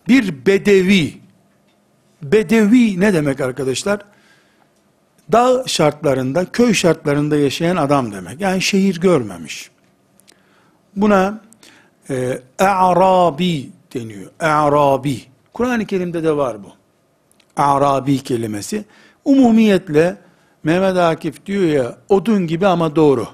bir 0.08 0.46
bedevi 0.46 1.25
bedevi 2.32 3.00
ne 3.00 3.14
demek 3.14 3.42
arkadaşlar? 3.42 4.02
Dağ 5.32 5.64
şartlarında, 5.68 6.46
köy 6.46 6.74
şartlarında 6.74 7.38
yaşayan 7.38 7.76
adam 7.76 8.12
demek. 8.12 8.42
Yani 8.42 8.62
şehir 8.62 9.00
görmemiş. 9.00 9.72
Buna 10.96 11.42
e, 12.10 12.40
A'rabi 12.60 13.70
deniyor. 13.94 14.32
A'rabi. 14.40 15.22
Kur'an-ı 15.54 15.86
Kerim'de 15.86 16.24
de 16.24 16.38
var 16.38 16.64
bu. 16.64 16.72
A'rabi 17.62 18.20
kelimesi. 18.20 18.86
Umumiyetle 19.26 20.18
Mehmet 20.64 20.98
Akif 20.98 21.46
diyor 21.46 21.64
ya 21.64 21.98
odun 22.10 22.48
gibi 22.48 22.68
ama 22.68 22.96
doğru. 22.96 23.28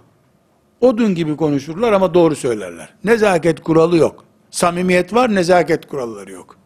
Odun 0.81 1.15
gibi 1.15 1.35
konuşurlar 1.35 1.93
ama 1.93 2.13
doğru 2.13 2.35
söylerler. 2.35 2.93
Nezaket 3.03 3.63
kuralı 3.63 3.97
yok. 3.97 4.25
Samimiyet 4.51 5.13
var, 5.13 5.35
nezaket 5.35 5.87
kuralları 5.87 6.31
yok. 6.31 6.57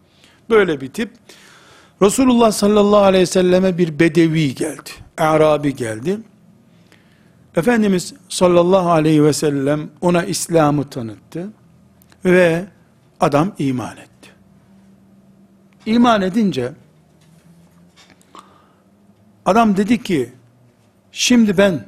Böyle 0.50 0.82
bir 0.82 0.90
tip. 0.90 1.12
Resulullah 2.02 2.52
sallallahu 2.52 2.98
aleyhi 2.98 3.22
ve 3.22 3.26
selleme 3.26 3.78
bir 3.78 4.00
bedevi 4.00 4.56
geldi. 4.56 4.90
Arabi 5.18 5.76
geldi. 5.76 6.20
Efendimiz 7.56 8.14
sallallahu 8.30 8.92
aleyhi 8.92 9.24
ve 9.24 9.34
sellem 9.34 9.90
ona 10.02 10.24
İslam'ı 10.24 10.90
tanıttı. 10.90 11.50
Ve 12.26 12.66
adam 13.20 13.54
iman 13.60 13.98
etti. 13.98 14.30
İman 15.86 16.22
edince 16.22 16.72
adam 19.46 19.78
dedi 19.78 20.04
ki 20.04 20.34
şimdi 21.12 21.58
ben 21.58 21.86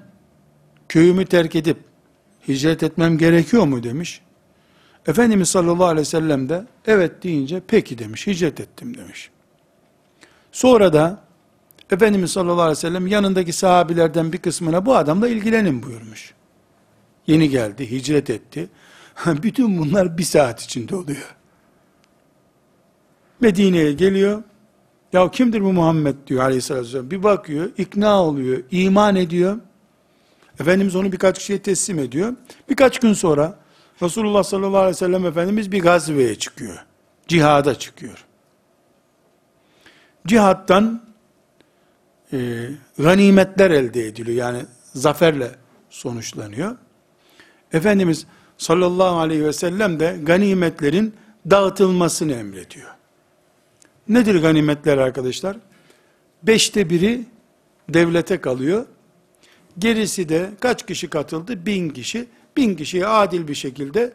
köyümü 0.90 1.26
terk 1.26 1.56
edip 1.56 1.78
hicret 2.48 2.84
etmem 2.84 3.18
gerekiyor 3.18 3.64
mu 3.64 3.84
demiş. 3.84 4.22
Efendimiz 5.08 5.50
sallallahu 5.50 5.86
aleyhi 5.86 6.02
ve 6.02 6.06
sellem 6.06 6.50
de 6.50 6.66
evet 6.88 7.24
deyince 7.24 7.62
peki 7.68 7.98
demiş 7.98 8.28
hicret 8.28 8.60
ettim 8.60 8.98
demiş. 8.98 9.30
Sonra 10.52 10.94
da 10.94 11.28
Efendimiz 11.92 12.32
sallallahu 12.32 12.62
aleyhi 12.62 12.78
ve 12.78 12.82
sellem 12.82 13.08
yanındaki 13.08 13.54
sahabilerden 13.54 14.34
bir 14.34 14.38
kısmına 14.38 14.86
bu 14.86 14.96
adamla 14.96 15.28
ilgilenin 15.28 15.84
buyurmuş. 15.84 16.34
Yeni 17.28 17.50
geldi, 17.50 17.92
hicret 17.92 18.30
etti. 18.30 18.70
Bütün 19.26 19.78
bunlar 19.78 20.18
bir 20.18 20.24
saat 20.24 20.62
içinde 20.62 20.96
oluyor. 20.96 21.36
Medine'ye 23.40 23.94
geliyor. 23.94 24.44
Ya 25.14 25.32
kimdir 25.32 25.62
bu 25.62 25.74
Muhammed 25.74 26.16
diyor 26.28 26.44
aleyhissalatü 26.44 26.86
vesselam. 26.86 27.12
Bir 27.12 27.24
bakıyor, 27.24 27.70
ikna 27.78 28.24
oluyor, 28.24 28.64
iman 28.72 29.16
ediyor. 29.16 29.58
Efendimiz 30.60 30.96
onu 30.96 31.12
birkaç 31.12 31.40
kişiye 31.40 31.62
teslim 31.62 32.00
ediyor. 32.00 32.34
Birkaç 32.70 33.00
gün 33.00 33.14
sonra 33.14 33.60
Resulullah 34.02 34.44
sallallahu 34.44 34.78
aleyhi 34.78 34.96
ve 34.96 35.00
sellem 35.00 35.26
Efendimiz 35.26 35.72
bir 35.72 35.82
gazveye 35.82 36.36
çıkıyor. 36.36 36.86
Cihada 37.28 37.76
çıkıyor. 37.80 38.27
Cihattan 40.28 41.02
e, 42.34 42.70
ganimetler 43.00 43.72
elde 43.72 44.08
ediliyor. 44.08 44.38
Yani 44.38 44.66
zaferle 44.94 45.52
sonuçlanıyor. 45.90 46.78
Efendimiz 47.74 48.26
sallallahu 48.58 49.20
aleyhi 49.20 49.46
ve 49.46 49.54
sellem 49.54 50.00
de 50.00 50.20
ganimetlerin 50.24 51.16
dağıtılmasını 51.50 52.34
emrediyor. 52.34 52.90
Nedir 54.10 54.42
ganimetler 54.42 54.98
arkadaşlar? 54.98 55.58
Beşte 56.44 56.90
biri 56.90 57.26
devlete 57.90 58.42
kalıyor. 58.42 58.86
Gerisi 59.80 60.30
de 60.30 60.50
kaç 60.60 60.86
kişi 60.86 61.10
katıldı? 61.10 61.66
Bin 61.66 61.90
kişi. 61.90 62.28
Bin 62.58 62.76
kişiye 62.76 63.08
adil 63.08 63.48
bir 63.48 63.56
şekilde 63.56 64.14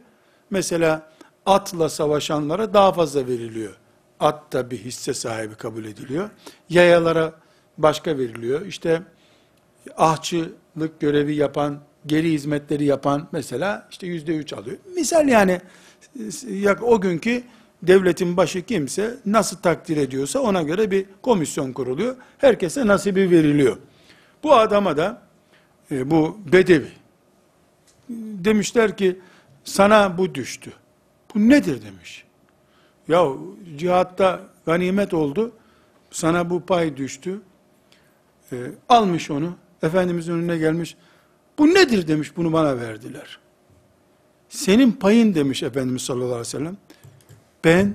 mesela 0.51 1.12
atla 1.46 1.88
savaşanlara 1.88 2.75
daha 2.75 2.92
fazla 2.92 3.27
veriliyor. 3.27 3.77
At 4.23 4.53
da 4.53 4.71
bir 4.71 4.79
hisse 4.79 5.15
sahibi 5.15 5.55
kabul 5.55 5.85
ediliyor. 5.85 6.31
Yayalara 6.69 7.35
başka 7.79 8.19
veriliyor. 8.19 8.67
İşte 8.67 9.03
ahçılık 9.97 11.01
görevi 11.01 11.35
yapan 11.35 11.81
geri 12.07 12.33
hizmetleri 12.33 12.85
yapan 12.85 13.29
mesela 13.33 13.89
işte 13.91 14.07
yüzde 14.07 14.37
üç 14.37 14.53
alıyor. 14.53 14.77
Misal 14.95 15.29
yani 15.29 15.61
o 16.83 17.01
günkü 17.01 17.43
devletin 17.83 18.37
başı 18.37 18.63
kimse 18.63 19.17
nasıl 19.27 19.57
takdir 19.57 19.97
ediyorsa 19.97 20.41
ona 20.41 20.63
göre 20.63 20.91
bir 20.91 21.07
komisyon 21.23 21.73
kuruluyor. 21.73 22.17
Herkese 22.39 22.87
nasibi 22.87 23.31
veriliyor. 23.31 23.77
Bu 24.43 24.55
adama 24.55 24.97
da 24.97 25.23
e, 25.91 26.11
bu 26.11 26.39
bedevi 26.53 26.93
demişler 28.45 28.97
ki 28.97 29.19
sana 29.65 30.19
bu 30.19 30.35
düştü. 30.35 30.73
Bu 31.35 31.49
nedir 31.49 31.83
demiş. 31.83 32.25
Ya 33.09 33.29
cihatta 33.77 34.41
ganimet 34.67 35.15
oldu. 35.15 35.53
Sana 36.11 36.51
bu 36.51 36.61
pay 36.67 36.97
düştü. 36.97 37.41
E, 38.53 38.57
almış 38.88 39.31
onu. 39.31 39.55
Efendimizin 39.83 40.33
önüne 40.33 40.59
gelmiş. 40.59 40.97
Bu 41.59 41.67
nedir 41.67 42.09
demiş 42.09 42.37
bunu 42.37 42.53
bana 42.53 42.77
verdiler. 42.77 43.38
Senin 44.49 44.93
payın 44.93 45.35
demiş 45.35 45.62
Efendimiz 45.62 46.03
sallallahu 46.03 46.27
aleyhi 46.27 46.41
ve 46.41 46.45
sellem. 46.45 46.77
Ben 47.65 47.95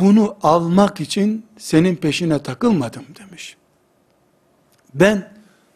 bunu 0.00 0.36
almak 0.42 1.00
için 1.00 1.46
senin 1.58 1.96
peşine 1.96 2.42
takılmadım 2.42 3.04
demiş. 3.20 3.56
Ben 4.94 5.32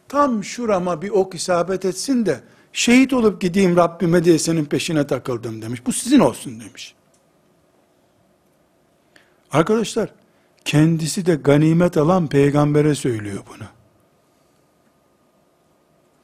tam 0.07 0.43
şurama 0.43 1.01
bir 1.01 1.09
ok 1.09 1.35
isabet 1.35 1.85
etsin 1.85 2.25
de 2.25 2.41
şehit 2.73 3.13
olup 3.13 3.41
gideyim 3.41 3.77
Rabbime 3.77 4.23
diye 4.23 4.39
senin 4.39 4.65
peşine 4.65 5.07
takıldım 5.07 5.61
demiş. 5.61 5.85
Bu 5.85 5.93
sizin 5.93 6.19
olsun 6.19 6.59
demiş. 6.59 6.95
Arkadaşlar 9.51 10.09
kendisi 10.65 11.25
de 11.25 11.35
ganimet 11.35 11.97
alan 11.97 12.27
peygambere 12.27 12.95
söylüyor 12.95 13.43
bunu. 13.49 13.67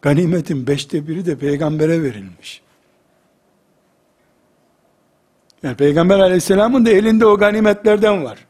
Ganimetin 0.02 0.68
beşte 0.68 1.08
biri 1.08 1.26
de 1.26 1.38
peygambere 1.38 2.04
verilmiş. 2.04 2.62
Yani 5.64 5.76
Peygamber 5.76 6.20
aleyhisselamın 6.20 6.86
da 6.86 6.90
elinde 6.90 7.26
o 7.26 7.38
ganimetlerden 7.38 8.24
var. 8.24 8.46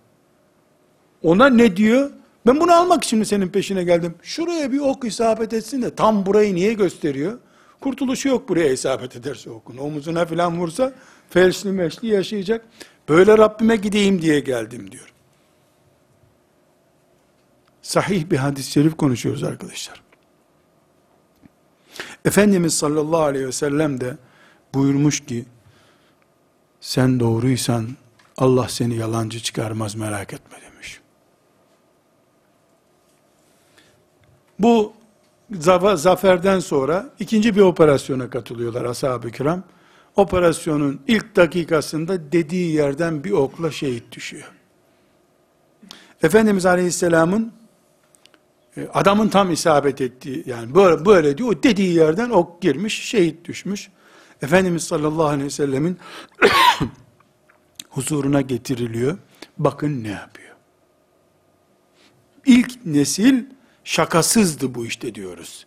Ona 1.23 1.49
ne 1.49 1.77
diyor? 1.77 2.11
Ben 2.47 2.59
bunu 2.59 2.73
almak 2.73 3.03
için 3.03 3.23
senin 3.23 3.47
peşine 3.47 3.83
geldim? 3.83 4.15
Şuraya 4.21 4.71
bir 4.71 4.79
ok 4.79 5.05
isabet 5.05 5.53
etsin 5.53 5.81
de 5.81 5.95
tam 5.95 6.25
burayı 6.25 6.55
niye 6.55 6.73
gösteriyor? 6.73 7.39
Kurtuluşu 7.81 8.27
yok 8.27 8.49
buraya 8.49 8.71
isabet 8.71 9.15
ederse 9.15 9.49
okun. 9.49 9.77
Omuzuna 9.77 10.25
falan 10.25 10.59
vursa 10.59 10.93
felçli 11.29 11.71
meşli 11.71 12.07
yaşayacak. 12.07 12.65
Böyle 13.09 13.37
Rabbime 13.37 13.75
gideyim 13.75 14.21
diye 14.21 14.39
geldim 14.39 14.91
diyor. 14.91 15.13
Sahih 17.81 18.29
bir 18.29 18.37
hadis-i 18.37 18.71
şerif 18.71 18.97
konuşuyoruz 18.97 19.43
arkadaşlar. 19.43 20.03
Efendimiz 22.25 22.77
sallallahu 22.77 23.21
aleyhi 23.21 23.47
ve 23.47 23.51
sellem 23.51 24.01
de 24.01 24.17
buyurmuş 24.73 25.25
ki 25.25 25.45
sen 26.81 27.19
doğruysan 27.19 27.87
Allah 28.37 28.69
seni 28.69 28.95
yalancı 28.95 29.39
çıkarmaz 29.39 29.95
merak 29.95 30.33
etme 30.33 30.57
demiş. 30.61 31.01
Bu 34.59 34.93
zaferden 35.95 36.59
sonra 36.59 37.09
ikinci 37.19 37.55
bir 37.55 37.61
operasyona 37.61 38.29
katılıyorlar 38.29 38.85
ashab-ı 38.85 39.31
kiram. 39.31 39.63
Operasyonun 40.15 41.01
ilk 41.07 41.35
dakikasında 41.35 42.31
dediği 42.31 42.75
yerden 42.75 43.23
bir 43.23 43.31
okla 43.31 43.71
şehit 43.71 44.11
düşüyor. 44.11 44.51
Efendimiz 46.23 46.65
Aleyhisselam'ın 46.65 47.53
e, 48.77 48.87
adamın 48.93 49.27
tam 49.27 49.51
isabet 49.51 50.01
ettiği 50.01 50.43
yani 50.45 50.75
böyle 50.75 51.05
böyle 51.05 51.37
diyor 51.37 51.49
o 51.49 51.63
dediği 51.63 51.93
yerden 51.93 52.29
ok 52.29 52.61
girmiş 52.61 53.03
şehit 53.09 53.45
düşmüş. 53.45 53.89
Efendimiz 54.41 54.83
sallallahu 54.83 55.25
aleyhi 55.25 55.45
ve 55.45 55.49
sellemin 55.49 55.97
huzuruna 57.89 58.41
getiriliyor. 58.41 59.17
Bakın 59.57 60.03
ne 60.03 60.09
yapıyor. 60.09 60.55
İlk 62.45 62.85
nesil 62.85 63.43
şakasızdı 63.83 64.75
bu 64.75 64.85
işte 64.85 65.15
diyoruz. 65.15 65.65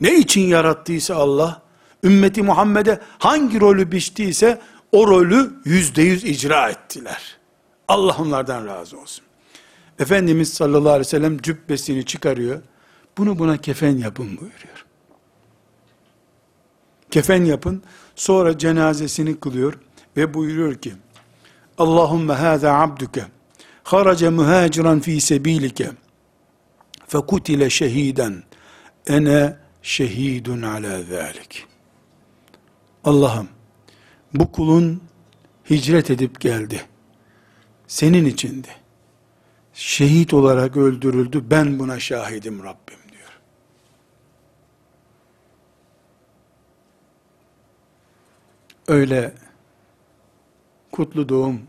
Ne 0.00 0.14
için 0.14 0.40
yarattıysa 0.40 1.14
Allah, 1.14 1.62
ümmeti 2.04 2.42
Muhammed'e 2.42 3.00
hangi 3.18 3.60
rolü 3.60 3.92
biçtiyse 3.92 4.60
o 4.92 5.06
rolü 5.06 5.52
yüzde 5.64 6.02
yüz 6.02 6.24
icra 6.24 6.70
ettiler. 6.70 7.38
Allah 7.88 8.16
onlardan 8.18 8.66
razı 8.66 9.00
olsun. 9.00 9.24
Efendimiz 9.98 10.52
sallallahu 10.52 10.88
aleyhi 10.88 11.00
ve 11.00 11.04
sellem 11.04 11.38
cübbesini 11.38 12.04
çıkarıyor. 12.04 12.62
Bunu 13.18 13.38
buna 13.38 13.56
kefen 13.56 13.96
yapın 13.96 14.26
buyuruyor. 14.26 14.84
Kefen 17.10 17.44
yapın. 17.44 17.82
Sonra 18.16 18.58
cenazesini 18.58 19.40
kılıyor 19.40 19.74
ve 20.16 20.34
buyuruyor 20.34 20.74
ki 20.74 20.92
Allahümme 21.78 22.32
hâzâ 22.32 22.74
abduke 22.74 23.24
harace 23.84 24.28
muhaciran 24.28 25.00
fi 25.00 25.20
sebilike 25.20 25.90
fekutile 27.06 27.70
şehiden 27.70 28.42
ene 29.06 29.56
şehidun 29.82 30.62
ala 30.62 31.02
zâlik. 31.02 31.67
Allah'ım 33.08 33.48
bu 34.34 34.52
kulun 34.52 35.02
hicret 35.70 36.10
edip 36.10 36.40
geldi. 36.40 36.82
Senin 37.86 38.24
içindi. 38.24 38.68
Şehit 39.72 40.34
olarak 40.34 40.76
öldürüldü. 40.76 41.44
Ben 41.50 41.78
buna 41.78 42.00
şahidim 42.00 42.64
Rabbim 42.64 42.98
diyor. 43.12 43.40
Öyle 48.88 49.34
kutlu 50.92 51.28
doğum, 51.28 51.60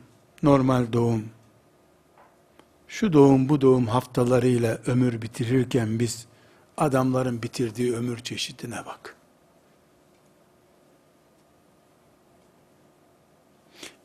normal 0.43 0.93
doğum, 0.93 1.25
şu 2.87 3.13
doğum 3.13 3.49
bu 3.49 3.61
doğum 3.61 3.87
haftalarıyla 3.87 4.79
ömür 4.85 5.21
bitirirken 5.21 5.99
biz 5.99 6.25
adamların 6.77 7.43
bitirdiği 7.43 7.95
ömür 7.95 8.17
çeşidine 8.17 8.85
bak. 8.85 9.18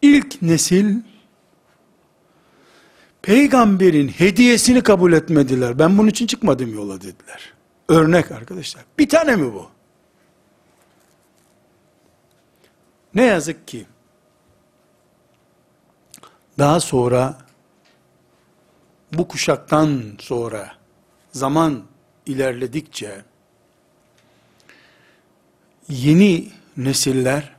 İlk 0.05 0.43
nesil 0.43 0.97
peygamberin 3.23 4.09
hediyesini 4.09 4.83
kabul 4.83 5.12
etmediler. 5.12 5.79
Ben 5.79 5.99
bunun 5.99 6.09
için 6.09 6.27
çıkmadım 6.27 6.75
yola 6.75 7.01
dediler. 7.01 7.53
Örnek 7.88 8.33
arkadaşlar. 8.33 8.85
Bir 8.99 9.09
tane 9.09 9.37
mi 9.37 9.55
bu? 9.55 9.71
Ne 13.14 13.25
yazık 13.25 13.69
ki 13.69 13.87
daha 16.59 16.81
sonra 16.81 17.38
bu 19.12 19.29
kuşaktan 19.29 20.03
sonra 20.19 20.75
zaman 21.33 21.83
ilerledikçe 22.27 23.25
yeni 25.88 26.49
nesiller 26.77 27.54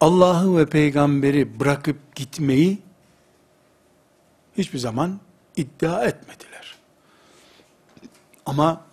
Allah'ı 0.00 0.58
ve 0.58 0.66
peygamberi 0.66 1.60
bırakıp 1.60 2.14
gitmeyi 2.14 2.78
hiçbir 4.58 4.78
zaman 4.78 5.20
iddia 5.56 6.04
etmediler. 6.04 6.76
Ama 8.46 8.84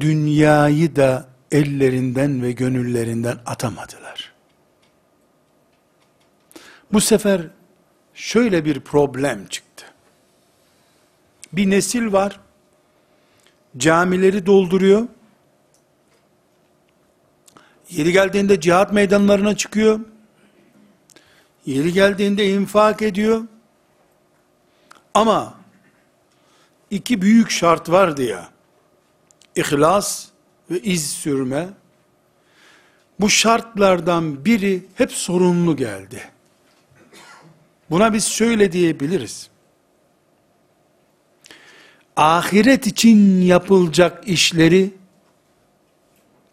dünyayı 0.00 0.96
da 0.96 1.28
ellerinden 1.52 2.42
ve 2.42 2.52
gönüllerinden 2.52 3.38
atamadılar. 3.46 4.32
Bu 6.92 7.00
sefer 7.00 7.42
şöyle 8.14 8.64
bir 8.64 8.80
problem 8.80 9.46
çıktı. 9.46 9.86
Bir 11.52 11.70
nesil 11.70 12.12
var, 12.12 12.40
camileri 13.76 14.46
dolduruyor, 14.46 15.08
yeri 17.90 18.12
geldiğinde 18.12 18.60
cihat 18.60 18.92
meydanlarına 18.92 19.56
çıkıyor, 19.56 20.00
yeri 21.66 21.92
geldiğinde 21.92 22.50
infak 22.50 23.02
ediyor, 23.02 23.42
ama 25.14 25.54
iki 26.90 27.22
büyük 27.22 27.50
şart 27.50 27.90
vardı 27.90 28.22
ya, 28.22 28.48
ihlas 29.56 30.26
ve 30.70 30.80
iz 30.80 31.10
sürme, 31.10 31.68
bu 33.20 33.30
şartlardan 33.30 34.44
biri 34.44 34.86
hep 34.94 35.12
sorunlu 35.12 35.76
geldi. 35.76 36.22
Buna 37.90 38.12
biz 38.12 38.26
şöyle 38.26 38.72
diyebiliriz. 38.72 39.50
Ahiret 42.16 42.86
için 42.86 43.40
yapılacak 43.42 44.28
işleri 44.28 44.94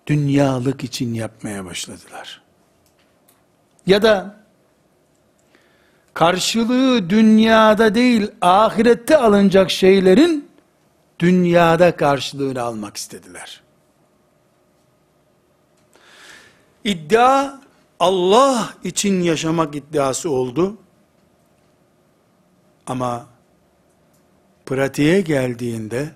dünyalık 0.07 0.83
için 0.83 1.13
yapmaya 1.13 1.65
başladılar. 1.65 2.41
Ya 3.85 4.01
da 4.01 4.43
karşılığı 6.13 7.09
dünyada 7.09 7.95
değil 7.95 8.31
ahirette 8.41 9.17
alınacak 9.17 9.71
şeylerin 9.71 10.49
dünyada 11.19 11.95
karşılığını 11.95 12.61
almak 12.61 12.97
istediler. 12.97 13.61
İddia 16.83 17.59
Allah 17.99 18.73
için 18.83 19.21
yaşamak 19.21 19.75
iddiası 19.75 20.29
oldu. 20.29 20.77
Ama 22.87 23.25
pratiğe 24.65 25.21
geldiğinde 25.21 26.09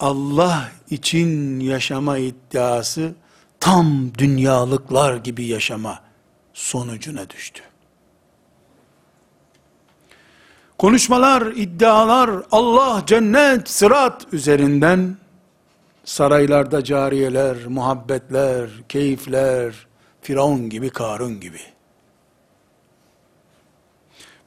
Allah 0.00 0.68
için 0.90 1.60
yaşama 1.60 2.18
iddiası 2.18 3.14
tam 3.60 4.14
dünyalıklar 4.14 5.16
gibi 5.16 5.44
yaşama 5.44 6.00
sonucuna 6.54 7.30
düştü. 7.30 7.62
Konuşmalar, 10.78 11.42
iddialar, 11.46 12.30
Allah, 12.52 13.02
cennet, 13.06 13.68
sırat 13.68 14.26
üzerinden 14.32 15.16
saraylarda 16.04 16.84
cariyeler, 16.84 17.56
muhabbetler, 17.66 18.70
keyifler, 18.88 19.86
Firavun 20.22 20.70
gibi, 20.70 20.90
Karun 20.90 21.40
gibi. 21.40 21.60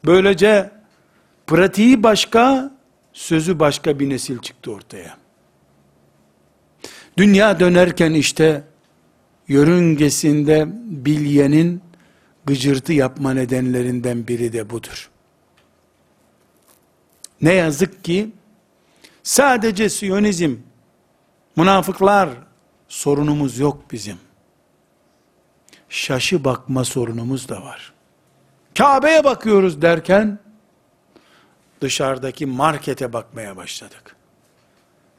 Böylece 0.06 0.72
pratiği 1.48 2.04
başka, 2.04 2.72
sözü 3.14 3.60
başka 3.60 4.00
bir 4.00 4.10
nesil 4.10 4.40
çıktı 4.40 4.72
ortaya. 4.72 5.21
Dünya 7.18 7.60
dönerken 7.60 8.14
işte 8.14 8.64
yörüngesinde 9.48 10.68
bilyenin 10.84 11.82
gıcırtı 12.46 12.94
yapma 12.94 13.34
nedenlerinden 13.34 14.28
biri 14.28 14.54
de 14.54 14.70
budur. 14.70 15.10
Ne 17.42 17.54
yazık 17.54 18.04
ki 18.04 18.32
sadece 19.24 19.90
Siyonizm, 19.90 20.56
münafıklar 21.56 22.30
sorunumuz 22.88 23.60
yok 23.60 23.92
bizim. 23.92 24.18
Şaşı 25.90 26.44
bakma 26.44 26.86
sorunumuz 26.86 27.50
da 27.50 27.64
var. 27.64 27.94
Kabe'ye 28.78 29.24
bakıyoruz 29.24 29.82
derken, 29.82 30.40
dışarıdaki 31.82 32.46
markete 32.46 33.14
bakmaya 33.14 33.58
başladık. 33.58 34.11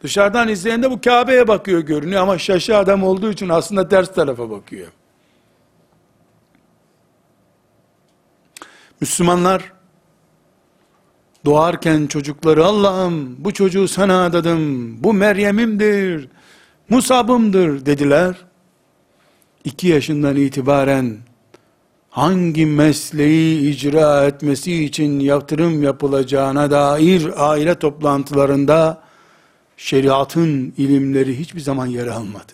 Dışarıdan 0.03 0.49
izleyen 0.49 0.83
de 0.83 0.91
bu 0.91 1.01
Kabe'ye 1.01 1.49
bakıyor 1.49 1.81
görünüyor 1.81 2.23
ama 2.23 2.39
şaşı 2.39 2.77
adam 2.77 3.05
olduğu 3.05 3.33
için 3.33 3.49
aslında 3.49 3.89
ters 3.89 4.15
tarafa 4.15 4.51
bakıyor. 4.51 4.89
Müslümanlar 9.01 9.73
doğarken 11.45 12.07
çocukları 12.07 12.65
Allah'ım 12.65 13.45
bu 13.45 13.53
çocuğu 13.53 13.89
sana 13.89 14.25
adadım, 14.25 15.03
bu 15.03 15.13
Meryem'imdir, 15.13 16.29
Musab'ımdır 16.89 17.87
dediler. 17.87 18.37
İki 19.65 19.89
yaşından 19.89 20.37
itibaren 20.37 21.19
hangi 22.11 22.67
mesleği 22.67 23.71
icra 23.71 24.25
etmesi 24.25 24.85
için 24.85 25.21
yatırım 25.21 25.83
yapılacağına 25.83 26.71
dair 26.71 27.31
aile 27.37 27.75
toplantılarında 27.75 29.03
şeriatın 29.83 30.75
ilimleri 30.77 31.39
hiçbir 31.39 31.61
zaman 31.61 31.87
yer 31.87 32.07
almadı. 32.07 32.53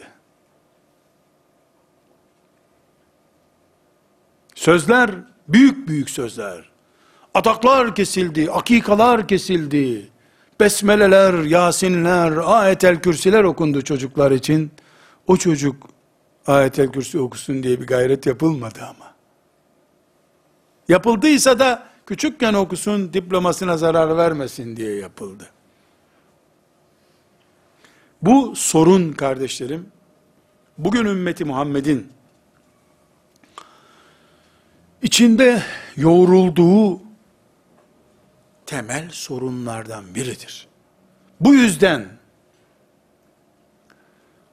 Sözler, 4.54 5.10
büyük 5.48 5.88
büyük 5.88 6.10
sözler. 6.10 6.70
Ataklar 7.34 7.94
kesildi, 7.94 8.50
akikalar 8.50 9.28
kesildi. 9.28 10.10
Besmeleler, 10.60 11.34
Yasinler, 11.34 12.32
ayetel 12.44 13.00
kürsiler 13.00 13.44
okundu 13.44 13.82
çocuklar 13.82 14.30
için. 14.30 14.70
O 15.26 15.36
çocuk 15.36 15.76
ayetel 16.46 16.92
kürsi 16.92 17.18
okusun 17.20 17.62
diye 17.62 17.80
bir 17.80 17.86
gayret 17.86 18.26
yapılmadı 18.26 18.78
ama. 18.82 19.14
Yapıldıysa 20.88 21.58
da 21.58 21.88
küçükken 22.06 22.54
okusun, 22.54 23.12
diplomasına 23.12 23.76
zarar 23.76 24.16
vermesin 24.16 24.76
diye 24.76 24.96
yapıldı. 24.96 25.50
Bu 28.22 28.56
sorun 28.56 29.12
kardeşlerim, 29.12 29.86
bugün 30.78 31.04
ümmeti 31.04 31.44
Muhammed'in 31.44 32.12
içinde 35.02 35.62
yoğrulduğu 35.96 37.00
temel 38.66 39.08
sorunlardan 39.10 40.14
biridir. 40.14 40.68
Bu 41.40 41.54
yüzden 41.54 42.08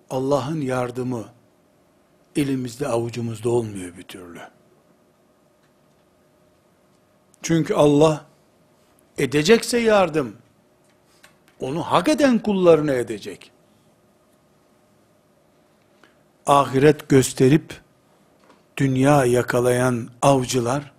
Allah'ın 0.10 0.62
yardımı 0.62 1.25
elimizde 2.36 2.88
avucumuzda 2.88 3.49
olmuyor 3.49 3.97
bir 3.97 4.04
türlü. 4.04 4.39
Çünkü 7.41 7.73
Allah 7.73 8.25
edecekse 9.17 9.78
yardım 9.78 10.38
onu 11.60 11.82
hak 11.84 12.08
eden 12.08 12.39
kullarına 12.39 12.93
edecek. 12.93 13.51
Ahiret 16.45 17.10
gösterip 17.10 17.81
dünya 18.77 19.25
yakalayan 19.25 20.10
avcılar 20.21 20.93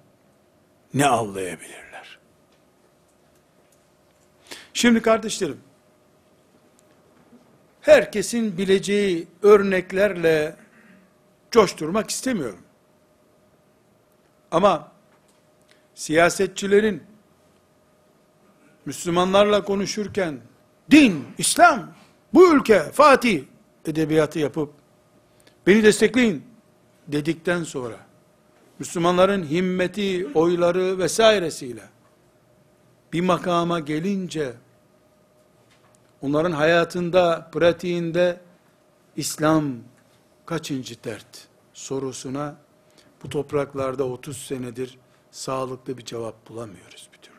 ne 0.94 1.06
avlayabilirler? 1.06 2.18
Şimdi 4.74 5.02
kardeşlerim, 5.02 5.60
herkesin 7.80 8.58
bileceği 8.58 9.28
örneklerle 9.42 10.56
coşturmak 11.50 12.10
istemiyorum. 12.10 12.62
Ama 14.50 14.92
siyasetçilerin 15.94 17.02
Müslümanlarla 18.84 19.64
konuşurken 19.64 20.40
din, 20.90 21.26
İslam, 21.38 21.94
bu 22.34 22.54
ülke, 22.54 22.82
Fatih 22.92 23.44
edebiyatı 23.86 24.38
yapıp 24.38 24.75
beni 25.66 25.82
destekleyin 25.82 26.44
dedikten 27.08 27.62
sonra 27.62 27.96
Müslümanların 28.78 29.44
himmeti, 29.44 30.28
oyları 30.34 30.98
vesairesiyle 30.98 31.82
bir 33.12 33.20
makama 33.20 33.80
gelince 33.80 34.52
onların 36.22 36.52
hayatında, 36.52 37.50
pratiğinde 37.52 38.40
İslam 39.16 39.74
kaçıncı 40.46 41.04
dert 41.04 41.48
sorusuna 41.72 42.56
bu 43.22 43.28
topraklarda 43.28 44.04
30 44.04 44.36
senedir 44.36 44.98
sağlıklı 45.30 45.98
bir 45.98 46.04
cevap 46.04 46.48
bulamıyoruz 46.48 47.08
bir 47.12 47.18
türlü. 47.18 47.36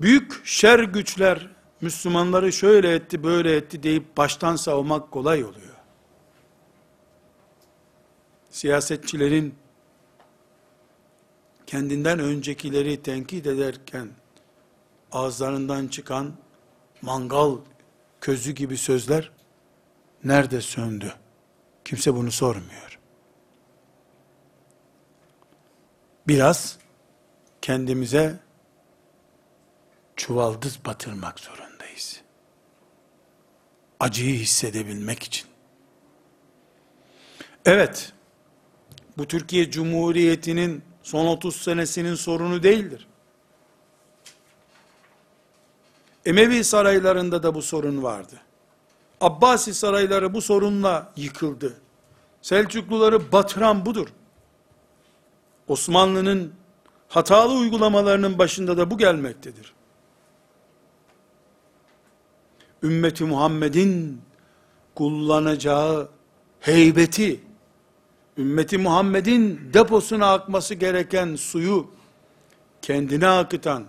Büyük 0.00 0.46
şer 0.46 0.78
güçler 0.78 1.48
Müslümanları 1.82 2.52
şöyle 2.52 2.94
etti, 2.94 3.24
böyle 3.24 3.56
etti 3.56 3.82
deyip 3.82 4.16
baştan 4.16 4.56
savmak 4.56 5.10
kolay 5.10 5.44
oluyor. 5.44 5.76
Siyasetçilerin 8.50 9.54
kendinden 11.66 12.18
öncekileri 12.18 13.02
tenkit 13.02 13.46
ederken 13.46 14.08
ağızlarından 15.12 15.88
çıkan 15.88 16.32
mangal 17.02 17.58
közü 18.20 18.52
gibi 18.52 18.76
sözler 18.76 19.30
nerede 20.24 20.60
söndü? 20.60 21.14
Kimse 21.84 22.14
bunu 22.14 22.30
sormuyor. 22.30 22.98
Biraz 26.28 26.78
kendimize 27.62 28.38
çuvaldız 30.16 30.78
batırmak 30.84 31.40
zorundayız. 31.92 32.22
Acıyı 34.00 34.38
hissedebilmek 34.38 35.22
için. 35.22 35.46
Evet, 37.64 38.12
bu 39.18 39.26
Türkiye 39.26 39.70
Cumhuriyeti'nin 39.70 40.82
son 41.02 41.26
30 41.26 41.56
senesinin 41.56 42.14
sorunu 42.14 42.62
değildir. 42.62 43.06
Emevi 46.24 46.64
saraylarında 46.64 47.42
da 47.42 47.54
bu 47.54 47.62
sorun 47.62 48.02
vardı. 48.02 48.40
Abbasi 49.20 49.74
sarayları 49.74 50.34
bu 50.34 50.42
sorunla 50.42 51.12
yıkıldı. 51.16 51.80
Selçukluları 52.42 53.32
batıran 53.32 53.86
budur. 53.86 54.08
Osmanlı'nın 55.68 56.52
hatalı 57.08 57.54
uygulamalarının 57.54 58.38
başında 58.38 58.76
da 58.76 58.90
bu 58.90 58.98
gelmektedir. 58.98 59.72
Ümmeti 62.82 63.24
Muhammed'in 63.24 64.20
kullanacağı 64.94 66.08
heybeti, 66.60 67.40
ümmeti 68.38 68.78
Muhammed'in 68.78 69.70
deposuna 69.74 70.32
akması 70.32 70.74
gereken 70.74 71.36
suyu 71.36 71.90
kendine 72.82 73.28
akıtan, 73.28 73.84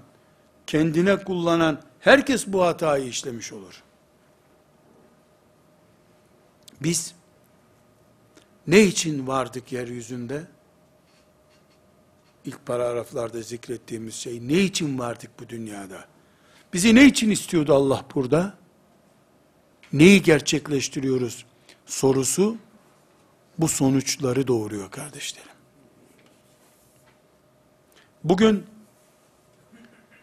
kendine 0.67 1.23
kullanan 1.23 1.81
herkes 1.99 2.47
bu 2.47 2.61
hatayı 2.63 3.07
işlemiş 3.07 3.53
olur. 3.53 3.83
Biz 6.81 7.15
ne 8.67 8.81
için 8.81 9.27
vardık 9.27 9.71
yeryüzünde? 9.71 10.43
İlk 12.45 12.65
paragraflarda 12.65 13.41
zikrettiğimiz 13.41 14.15
şey, 14.15 14.47
ne 14.47 14.59
için 14.59 14.99
vardık 14.99 15.39
bu 15.39 15.49
dünyada? 15.49 16.05
Bizi 16.73 16.95
ne 16.95 17.05
için 17.05 17.31
istiyordu 17.31 17.73
Allah 17.73 18.05
burada? 18.15 18.62
Neyi 19.93 20.21
gerçekleştiriyoruz? 20.21 21.45
Sorusu, 21.85 22.57
bu 23.57 23.67
sonuçları 23.67 24.47
doğuruyor 24.47 24.91
kardeşlerim. 24.91 25.49
Bugün, 28.23 28.65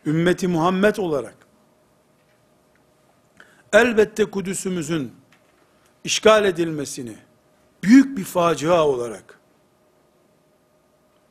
ümmeti 0.06 0.48
Muhammed 0.48 0.96
olarak, 0.96 1.36
elbette 3.72 4.24
Kudüs'ümüzün 4.24 5.12
işgal 6.04 6.44
edilmesini 6.44 7.16
büyük 7.82 8.18
bir 8.18 8.24
facia 8.24 8.86
olarak 8.86 9.40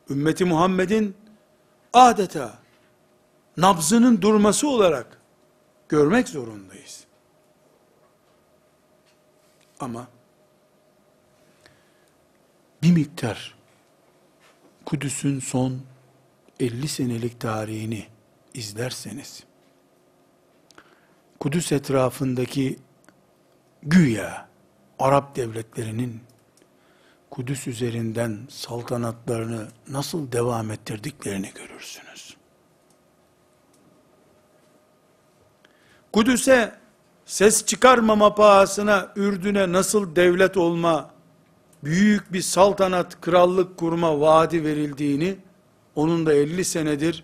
ümmeti 0.09 0.45
Muhammed'in 0.45 1.15
adeta 1.93 2.59
nabzının 3.57 4.21
durması 4.21 4.69
olarak 4.69 5.21
görmek 5.89 6.29
zorundayız. 6.29 6.98
Ama 9.79 10.07
bir 12.83 12.91
miktar 12.91 13.55
Kudüs'ün 14.85 15.39
son 15.39 15.81
50 16.59 16.87
senelik 16.87 17.39
tarihini 17.39 18.07
izlerseniz 18.53 19.43
Kudüs 21.39 21.71
etrafındaki 21.71 22.79
güya 23.83 24.49
Arap 24.99 25.35
devletlerinin 25.35 26.21
Kudüs 27.29 27.67
üzerinden 27.67 28.39
saltanatlarını 28.49 29.67
nasıl 29.87 30.31
devam 30.31 30.71
ettirdiklerini 30.71 31.51
görürsünüz. 31.55 32.37
Kudüs'e 36.13 36.78
ses 37.29 37.65
çıkarmama 37.65 38.35
pahasına 38.35 39.11
Ürdün'e 39.15 39.71
nasıl 39.71 40.15
devlet 40.15 40.57
olma, 40.57 41.11
büyük 41.83 42.33
bir 42.33 42.41
saltanat, 42.41 43.21
krallık 43.21 43.77
kurma 43.77 44.19
vaadi 44.19 44.63
verildiğini, 44.63 45.37
onun 45.95 46.25
da 46.25 46.33
50 46.33 46.65
senedir 46.65 47.23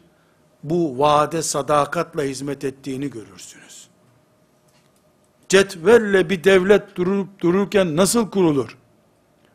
bu 0.64 1.00
vaade 1.00 1.42
sadakatla 1.42 2.24
hizmet 2.24 2.64
ettiğini 2.64 3.10
görürsünüz. 3.10 3.88
Cetvelle 5.50 6.30
bir 6.30 6.44
devlet 6.44 6.96
durup 6.96 7.40
dururken 7.40 7.96
nasıl 7.96 8.30
kurulur? 8.30 8.78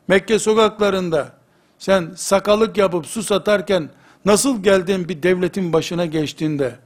Mekke 0.08 0.38
sokaklarında 0.38 1.32
sen 1.78 2.12
sakalık 2.16 2.76
yapıp 2.76 3.06
su 3.06 3.22
satarken 3.22 3.90
nasıl 4.24 4.62
geldin 4.62 5.08
bir 5.08 5.22
devletin 5.22 5.72
başına 5.72 6.06
geçtiğinde 6.06 6.78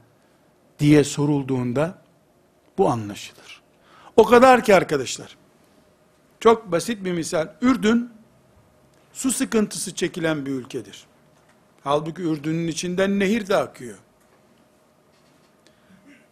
diye 0.79 1.03
sorulduğunda 1.03 2.05
bu 2.77 2.89
anlaşılır. 2.89 3.54
O 4.17 4.25
kadar 4.25 4.63
ki 4.63 4.75
arkadaşlar, 4.75 5.37
çok 6.39 6.71
basit 6.71 7.05
bir 7.05 7.11
misal, 7.11 7.47
Ürdün, 7.61 8.11
su 9.13 9.31
sıkıntısı 9.31 9.95
çekilen 9.95 10.45
bir 10.45 10.51
ülkedir. 10.51 11.05
Halbuki 11.83 12.21
Ürdün'ün 12.21 12.67
içinden 12.67 13.19
nehir 13.19 13.47
de 13.47 13.55
akıyor. 13.55 13.97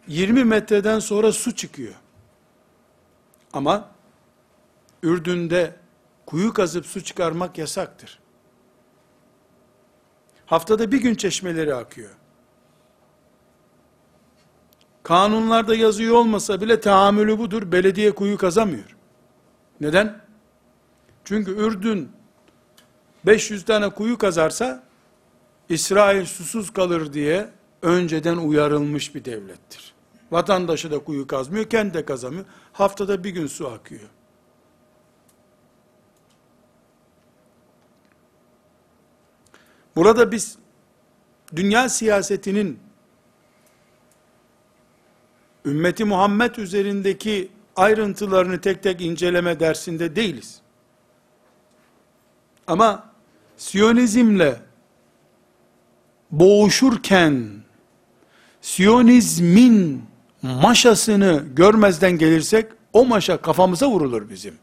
20 0.08 0.44
metreden 0.44 1.00
sonra 1.00 1.32
su 1.32 1.56
çıkıyor. 1.56 1.94
Ama 3.54 3.90
Ürdün'de 5.04 5.76
kuyu 6.26 6.54
kazıp 6.54 6.86
su 6.86 7.04
çıkarmak 7.04 7.58
yasaktır. 7.58 8.20
Haftada 10.46 10.92
bir 10.92 11.02
gün 11.02 11.16
çeşmeleri 11.16 11.76
akıyor. 11.76 12.10
Kanunlarda 15.04 15.76
yazıyor 15.76 16.16
olmasa 16.16 16.62
bile 16.62 16.80
tahammülü 16.80 17.40
budur. 17.40 17.72
Belediye 17.72 18.12
kuyu 18.12 18.38
kazamıyor. 18.38 18.96
Neden? 19.82 20.22
Çünkü 21.26 21.52
Ürdün 21.52 22.12
500 23.26 23.66
tane 23.66 23.90
kuyu 23.90 24.18
kazarsa 24.18 24.84
İsrail 25.70 26.26
susuz 26.26 26.74
kalır 26.74 27.14
diye 27.14 27.50
önceden 27.82 28.38
uyarılmış 28.38 29.16
bir 29.16 29.26
devlettir. 29.26 29.94
Vatandaşı 30.32 30.92
da 30.92 31.00
kuyu 31.00 31.28
kazmıyor, 31.28 31.70
kendi 31.70 31.94
de 31.94 32.06
kazamıyor. 32.06 32.46
Haftada 32.74 33.24
bir 33.24 33.30
gün 33.30 33.48
su 33.48 33.68
akıyor. 33.68 34.10
Burada 39.96 40.32
biz 40.32 40.58
dünya 41.56 41.90
siyasetinin 41.90 42.80
ümmeti 45.66 46.06
Muhammed 46.06 46.56
üzerindeki 46.56 47.50
ayrıntılarını 47.76 48.62
tek 48.62 48.84
tek 48.84 49.02
inceleme 49.02 49.60
dersinde 49.60 50.16
değiliz. 50.16 50.62
Ama 52.68 53.14
Siyonizmle 53.58 54.62
boğuşurken 56.32 57.64
Siyonizmin 58.62 60.06
maşasını 60.42 61.44
görmezden 61.56 62.18
gelirsek 62.18 62.72
o 62.94 63.06
maşa 63.06 63.38
kafamıza 63.38 63.90
vurulur 63.90 64.30
bizim. 64.30 64.56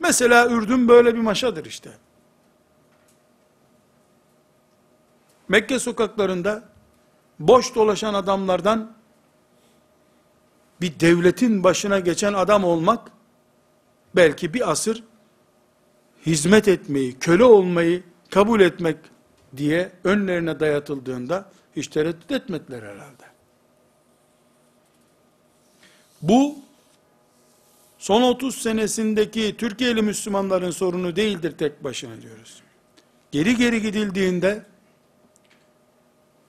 Mesela 0.00 0.48
Ürdün 0.48 0.88
böyle 0.88 1.14
bir 1.14 1.20
maşadır 1.20 1.64
işte. 1.64 1.90
Mekke 5.48 5.78
sokaklarında 5.78 6.62
boş 7.38 7.74
dolaşan 7.74 8.14
adamlardan 8.14 8.92
bir 10.82 11.00
devletin 11.00 11.64
başına 11.64 11.98
geçen 11.98 12.32
adam 12.32 12.64
olmak 12.64 13.10
belki 14.16 14.54
bir 14.54 14.70
asır 14.70 15.02
hizmet 16.26 16.68
etmeyi, 16.68 17.18
köle 17.18 17.44
olmayı 17.44 18.02
kabul 18.30 18.60
etmek 18.60 18.96
diye 19.56 19.92
önlerine 20.04 20.60
dayatıldığında 20.60 21.50
hiç 21.76 21.88
tereddüt 21.88 22.32
etmediler 22.32 22.82
herhalde. 22.82 23.24
Bu 26.22 26.56
son 27.98 28.22
30 28.22 28.54
senesindeki 28.54 29.56
Türkiye'li 29.56 30.02
Müslümanların 30.02 30.70
sorunu 30.70 31.16
değildir 31.16 31.54
tek 31.58 31.84
başına 31.84 32.22
diyoruz. 32.22 32.62
Geri 33.32 33.56
geri 33.56 33.82
gidildiğinde 33.82 34.66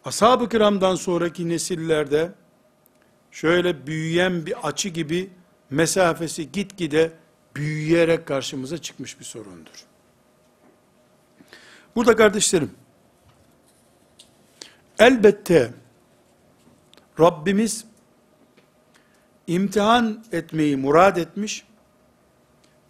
ashab-ı 0.05 0.49
kiramdan 0.49 0.95
sonraki 0.95 1.49
nesillerde 1.49 2.31
şöyle 3.33 3.87
büyüyen 3.87 4.45
bir 4.45 4.67
açı 4.67 4.89
gibi 4.89 5.29
mesafesi 5.69 6.51
gitgide 6.51 7.11
büyüyerek 7.55 8.25
karşımıza 8.25 8.77
çıkmış 8.77 9.19
bir 9.19 9.25
sorundur. 9.25 9.85
Burada 11.95 12.15
kardeşlerim, 12.15 12.71
elbette 14.99 15.73
Rabbimiz 17.19 17.85
imtihan 19.47 20.23
etmeyi 20.31 20.77
murad 20.77 21.17
etmiş 21.17 21.65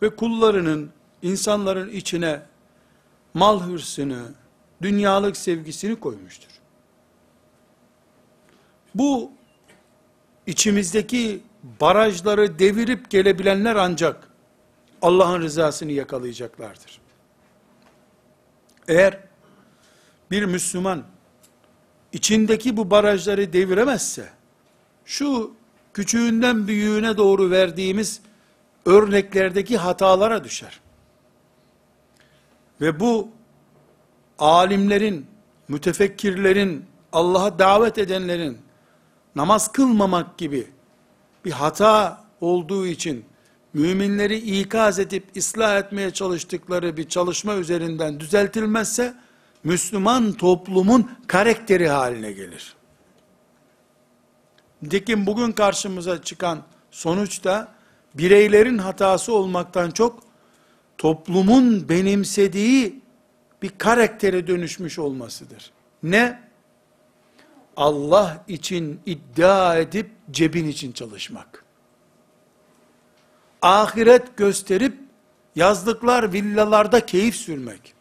ve 0.01 0.15
kullarının, 0.15 0.91
insanların 1.21 1.89
içine 1.89 2.41
mal 3.33 3.61
hırsını, 3.61 4.33
dünyalık 4.81 5.37
sevgisini 5.37 5.99
koymuştur. 5.99 6.49
Bu 8.95 9.31
içimizdeki 10.47 11.41
barajları 11.81 12.59
devirip 12.59 13.09
gelebilenler 13.09 13.75
ancak 13.75 14.27
Allah'ın 15.01 15.41
rızasını 15.41 15.91
yakalayacaklardır. 15.91 16.99
Eğer 18.87 19.19
bir 20.31 20.45
Müslüman 20.45 21.03
içindeki 22.13 22.77
bu 22.77 22.91
barajları 22.91 23.53
deviremezse, 23.53 24.29
şu 25.05 25.53
küçüğünden 25.93 26.67
büyüğüne 26.67 27.17
doğru 27.17 27.51
verdiğimiz 27.51 28.21
örneklerdeki 28.85 29.77
hatalara 29.77 30.43
düşer. 30.43 30.79
Ve 32.81 32.99
bu 32.99 33.29
alimlerin, 34.39 35.25
mütefekkirlerin, 35.67 36.85
Allah'a 37.13 37.59
davet 37.59 37.97
edenlerin 37.97 38.57
namaz 39.35 39.71
kılmamak 39.71 40.37
gibi 40.37 40.67
bir 41.45 41.51
hata 41.51 42.23
olduğu 42.41 42.85
için 42.85 43.25
müminleri 43.73 44.37
ikaz 44.37 44.99
edip 44.99 45.37
ıslah 45.37 45.77
etmeye 45.77 46.11
çalıştıkları 46.11 46.97
bir 46.97 47.09
çalışma 47.09 47.55
üzerinden 47.55 48.19
düzeltilmezse 48.19 49.13
Müslüman 49.63 50.31
toplumun 50.33 51.11
karakteri 51.27 51.89
haline 51.89 52.31
gelir. 52.31 52.75
Nitekim 54.81 55.25
bugün 55.25 55.51
karşımıza 55.51 56.21
çıkan 56.21 56.63
sonuçta 56.91 57.73
bireylerin 58.13 58.77
hatası 58.77 59.33
olmaktan 59.33 59.91
çok 59.91 60.23
toplumun 60.97 61.89
benimsediği 61.89 63.01
bir 63.61 63.69
karaktere 63.69 64.47
dönüşmüş 64.47 64.99
olmasıdır. 64.99 65.71
Ne? 66.03 66.43
Allah 67.77 68.43
için 68.47 68.99
iddia 69.05 69.77
edip 69.77 70.11
cebin 70.31 70.67
için 70.67 70.91
çalışmak. 70.91 71.63
Ahiret 73.61 74.37
gösterip 74.37 74.93
yazlıklar, 75.55 76.33
villalarda 76.33 77.05
keyif 77.05 77.35
sürmek. 77.35 77.93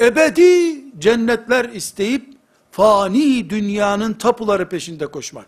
Ebedi 0.00 0.84
cennetler 0.98 1.64
isteyip 1.64 2.34
fani 2.70 3.50
dünyanın 3.50 4.12
tapuları 4.12 4.68
peşinde 4.68 5.06
koşmak. 5.06 5.46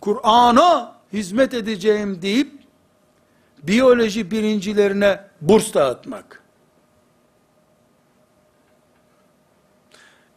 Kur'an'a 0.00 0.96
hizmet 1.12 1.54
edeceğim 1.54 2.22
deyip 2.22 2.52
biyoloji 3.62 4.30
birincilerine 4.30 5.20
burs 5.40 5.74
dağıtmak. 5.74 6.42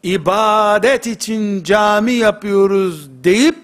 İbadet 0.04 1.08
için 1.08 1.64
cami 1.64 2.14
yapıyoruz 2.14 3.10
deyip 3.24 3.58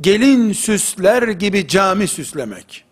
gelin 0.00 0.52
süsler 0.52 1.28
gibi 1.28 1.68
cami 1.68 2.08
süslemek. 2.08 2.84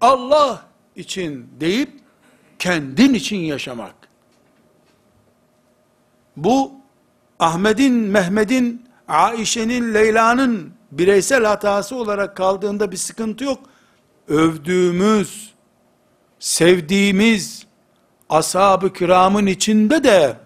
Allah 0.00 0.66
için 0.96 1.48
deyip 1.60 1.90
kendin 2.58 3.14
için 3.14 3.36
yaşamak. 3.36 3.94
Bu 6.36 6.72
Ahmet'in, 7.38 7.94
Mehmet'in, 7.94 8.88
Aişe'nin, 9.08 9.94
Leyla'nın 9.94 10.72
bireysel 10.92 11.44
hatası 11.44 11.96
olarak 11.96 12.36
kaldığında 12.36 12.92
bir 12.92 12.96
sıkıntı 12.96 13.44
yok. 13.44 13.60
Övdüğümüz, 14.28 15.52
sevdiğimiz 16.38 17.66
ashab-ı 18.28 18.92
kiramın 18.92 19.46
içinde 19.46 20.04
de 20.04 20.36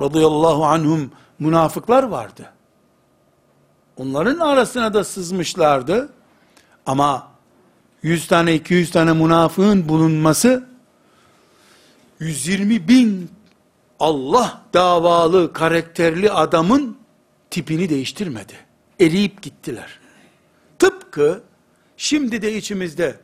radıyallahu 0.00 0.64
anhum 0.64 1.10
münafıklar 1.38 2.02
vardı. 2.02 2.52
Onların 3.96 4.38
arasına 4.38 4.94
da 4.94 5.04
sızmışlardı. 5.04 6.12
Ama 6.86 7.30
100 8.02 8.26
tane 8.26 8.54
200 8.54 8.90
tane 8.90 9.12
münafığın 9.12 9.88
bulunması 9.88 10.64
120 12.20 12.88
bin 12.88 13.30
Allah 14.00 14.62
davalı 14.74 15.52
karakterli 15.52 16.30
adamın 16.30 16.98
tipini 17.50 17.88
değiştirmedi. 17.88 18.52
Eriyip 19.00 19.42
gittiler. 19.42 19.98
Tıpkı 20.78 21.42
şimdi 21.96 22.42
de 22.42 22.56
içimizde 22.56 23.20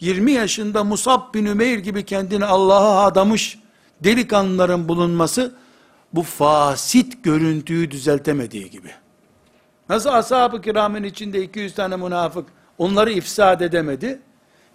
20 0.00 0.32
yaşında 0.32 0.84
Musab 0.84 1.34
bin 1.34 1.44
Ümeyr 1.44 1.78
gibi 1.78 2.04
kendini 2.04 2.44
Allah'a 2.44 3.06
adamış 3.06 3.58
delikanlıların 4.04 4.88
bulunması 4.88 5.54
bu 6.12 6.22
fasit 6.22 7.24
görüntüyü 7.24 7.90
düzeltemediği 7.90 8.70
gibi. 8.70 8.90
Nasıl 9.88 10.10
ashab-ı 10.10 10.60
kiramın 10.60 11.02
içinde 11.02 11.42
200 11.42 11.74
tane 11.74 11.96
münafık 11.96 12.48
onları 12.78 13.12
ifsad 13.12 13.60
edemedi. 13.60 14.20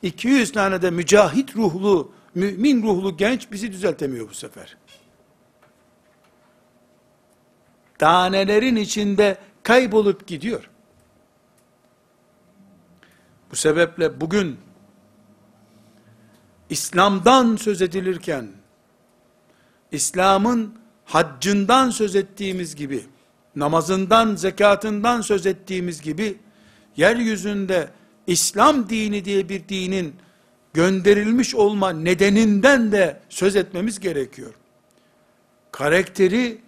200 0.02 0.52
tane 0.52 0.82
de 0.82 0.92
mücahit 0.92 1.56
ruhlu, 1.56 2.12
mümin 2.36 2.84
ruhlu 2.84 3.18
genç 3.18 3.52
bizi 3.52 3.72
düzeltemiyor 3.72 4.30
bu 4.30 4.34
sefer. 4.34 4.78
Tanelerin 7.98 8.76
içinde 8.76 9.38
kaybolup 9.64 10.28
gidiyor. 10.28 10.70
Bu 13.52 13.56
sebeple 13.56 14.22
bugün 14.22 14.58
İslam'dan 16.70 17.55
söz 17.55 17.82
edilirken 17.82 18.47
İslam'ın 19.91 20.76
haccından 21.05 21.89
söz 21.89 22.16
ettiğimiz 22.16 22.76
gibi 22.76 23.03
namazından, 23.55 24.36
zekatından 24.36 25.22
söz 25.22 25.45
ettiğimiz 25.45 26.01
gibi, 26.01 26.38
yeryüzünde 26.97 27.89
İslam 28.28 28.89
dini 28.89 29.26
diye 29.26 29.49
bir 29.49 29.68
dinin 29.70 30.16
gönderilmiş 30.74 31.55
olma 31.55 31.89
nedeninden 31.89 32.91
de 32.91 33.20
söz 33.30 33.55
etmemiz 33.55 33.99
gerekiyor. 33.99 34.53
Karakteri, 35.72 36.61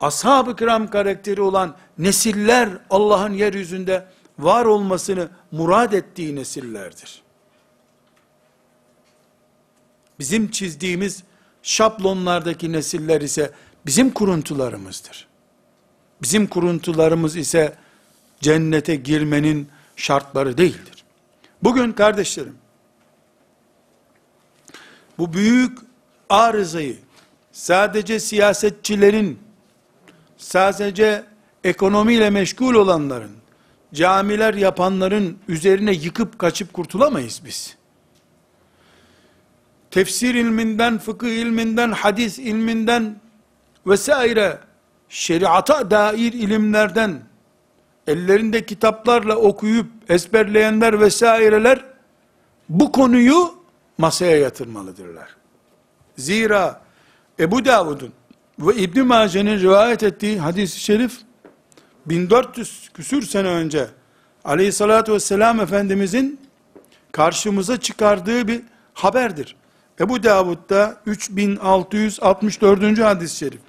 ashab-ı 0.00 0.56
kiram 0.56 0.90
karakteri 0.90 1.40
olan 1.40 1.76
nesiller 1.98 2.68
Allah'ın 2.90 3.32
yeryüzünde 3.32 4.06
var 4.38 4.64
olmasını 4.64 5.28
murad 5.50 5.92
ettiği 5.92 6.36
nesillerdir. 6.36 7.21
Bizim 10.22 10.50
çizdiğimiz 10.50 11.22
şablonlardaki 11.62 12.72
nesiller 12.72 13.20
ise 13.20 13.50
bizim 13.86 14.10
kuruntularımızdır. 14.10 15.26
Bizim 16.22 16.46
kuruntularımız 16.46 17.36
ise 17.36 17.74
cennete 18.40 18.94
girmenin 18.96 19.68
şartları 19.96 20.58
değildir. 20.58 21.04
Bugün 21.62 21.92
kardeşlerim, 21.92 22.54
bu 25.18 25.32
büyük 25.32 25.78
arızayı 26.28 26.98
sadece 27.52 28.20
siyasetçilerin, 28.20 29.38
sadece 30.36 31.24
ekonomiyle 31.64 32.30
meşgul 32.30 32.74
olanların, 32.74 33.32
camiler 33.94 34.54
yapanların 34.54 35.38
üzerine 35.48 35.92
yıkıp 35.92 36.38
kaçıp 36.38 36.72
kurtulamayız 36.72 37.42
biz. 37.44 37.81
Tefsir 39.92 40.34
ilminden, 40.34 40.98
fıkıh 40.98 41.28
ilminden, 41.28 41.92
hadis 41.92 42.38
ilminden 42.38 43.20
vesaire 43.86 44.58
şeriata 45.08 45.90
dair 45.90 46.32
ilimlerden 46.32 47.22
ellerinde 48.06 48.66
kitaplarla 48.66 49.36
okuyup 49.36 49.86
ezberleyenler 50.08 51.00
vesaireler 51.00 51.84
bu 52.68 52.92
konuyu 52.92 53.54
masaya 53.98 54.38
yatırmalıdırlar. 54.38 55.36
Zira 56.16 56.80
Ebu 57.40 57.64
Davud'un 57.64 58.12
ve 58.58 58.76
İbn 58.76 59.00
Mace'nin 59.00 59.60
rivayet 59.60 60.02
ettiği 60.02 60.38
hadis-i 60.38 60.80
şerif 60.80 61.18
1400 62.06 62.90
küsür 62.94 63.22
sene 63.22 63.48
önce 63.48 63.86
aleyhissalatü 64.44 65.12
vesselam 65.12 65.60
Efendimizin 65.60 66.40
karşımıza 67.12 67.80
çıkardığı 67.80 68.48
bir 68.48 68.62
haberdir. 68.94 69.56
Ebu 70.00 70.22
Davud'da 70.22 70.96
3664. 71.06 72.98
hadis-i 72.98 73.36
şerif. 73.36 73.60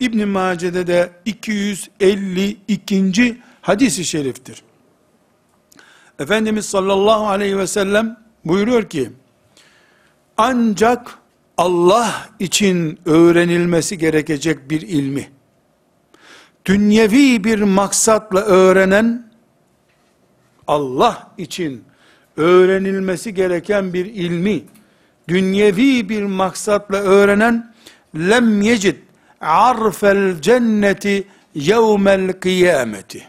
İbn 0.00 0.28
Mace'de 0.28 0.86
de 0.86 1.10
252. 1.24 3.38
hadisi 3.62 4.04
şeriftir. 4.04 4.62
Efendimiz 6.18 6.66
sallallahu 6.66 7.28
aleyhi 7.28 7.58
ve 7.58 7.66
sellem 7.66 8.20
buyuruyor 8.44 8.88
ki, 8.88 9.10
ancak 10.36 11.18
Allah 11.56 12.28
için 12.38 12.98
öğrenilmesi 13.06 13.98
gerekecek 13.98 14.70
bir 14.70 14.80
ilmi, 14.80 15.30
dünyevi 16.64 17.44
bir 17.44 17.62
maksatla 17.62 18.40
öğrenen, 18.40 19.30
Allah 20.66 21.30
için 21.38 21.84
öğrenilmesi 22.36 23.34
gereken 23.34 23.92
bir 23.92 24.06
ilmi, 24.06 24.62
dünyevi 25.28 26.08
bir 26.08 26.22
maksatla 26.22 26.96
öğrenen, 26.96 27.74
lem 28.16 28.62
yecid 28.62 28.96
arfel 29.40 30.40
cenneti 30.40 31.28
yevmel 31.54 32.32
kıyameti. 32.32 33.28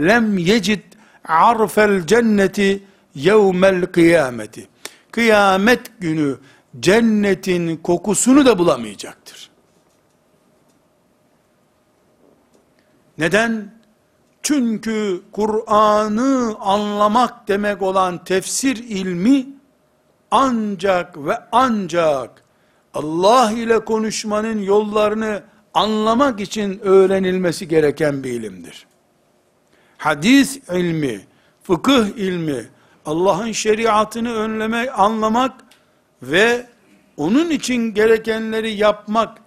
Lem 0.00 0.38
yecid 0.38 0.82
arfel 1.24 2.06
cenneti 2.06 2.82
yevmel 3.14 3.86
kıyameti. 3.86 4.68
Kıyamet 5.10 6.00
günü 6.00 6.36
cennetin 6.80 7.76
kokusunu 7.76 8.46
da 8.46 8.58
bulamayacaktır. 8.58 9.50
Neden? 13.18 13.82
Çünkü 14.42 15.22
Kur'an'ı 15.32 16.56
anlamak 16.60 17.48
demek 17.48 17.82
olan 17.82 18.24
tefsir 18.24 18.76
ilmi 18.76 19.46
ancak 20.32 21.26
ve 21.26 21.38
ancak 21.52 22.42
Allah 22.94 23.52
ile 23.52 23.84
konuşmanın 23.84 24.62
yollarını 24.62 25.42
anlamak 25.74 26.40
için 26.40 26.80
öğrenilmesi 26.82 27.68
gereken 27.68 28.24
bir 28.24 28.32
ilimdir. 28.32 28.86
Hadis 29.98 30.56
ilmi, 30.56 31.20
fıkıh 31.62 32.06
ilmi, 32.06 32.68
Allah'ın 33.06 33.52
şeriatını 33.52 34.34
önlemek, 34.34 34.98
anlamak 34.98 35.52
ve 36.22 36.66
onun 37.16 37.50
için 37.50 37.94
gerekenleri 37.94 38.72
yapmak, 38.72 39.38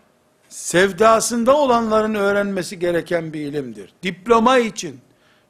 sevdasında 0.49 1.57
olanların 1.57 2.15
öğrenmesi 2.15 2.79
gereken 2.79 3.33
bir 3.33 3.39
ilimdir. 3.39 3.93
Diploma 4.03 4.57
için, 4.57 4.99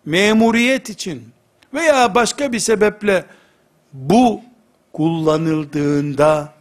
memuriyet 0.06 0.90
için 0.90 1.24
veya 1.74 2.16
başka 2.16 2.52
bir 2.52 2.60
sebeple 2.60 3.26
bu 3.94 4.42
kullanıldığında 4.96 6.54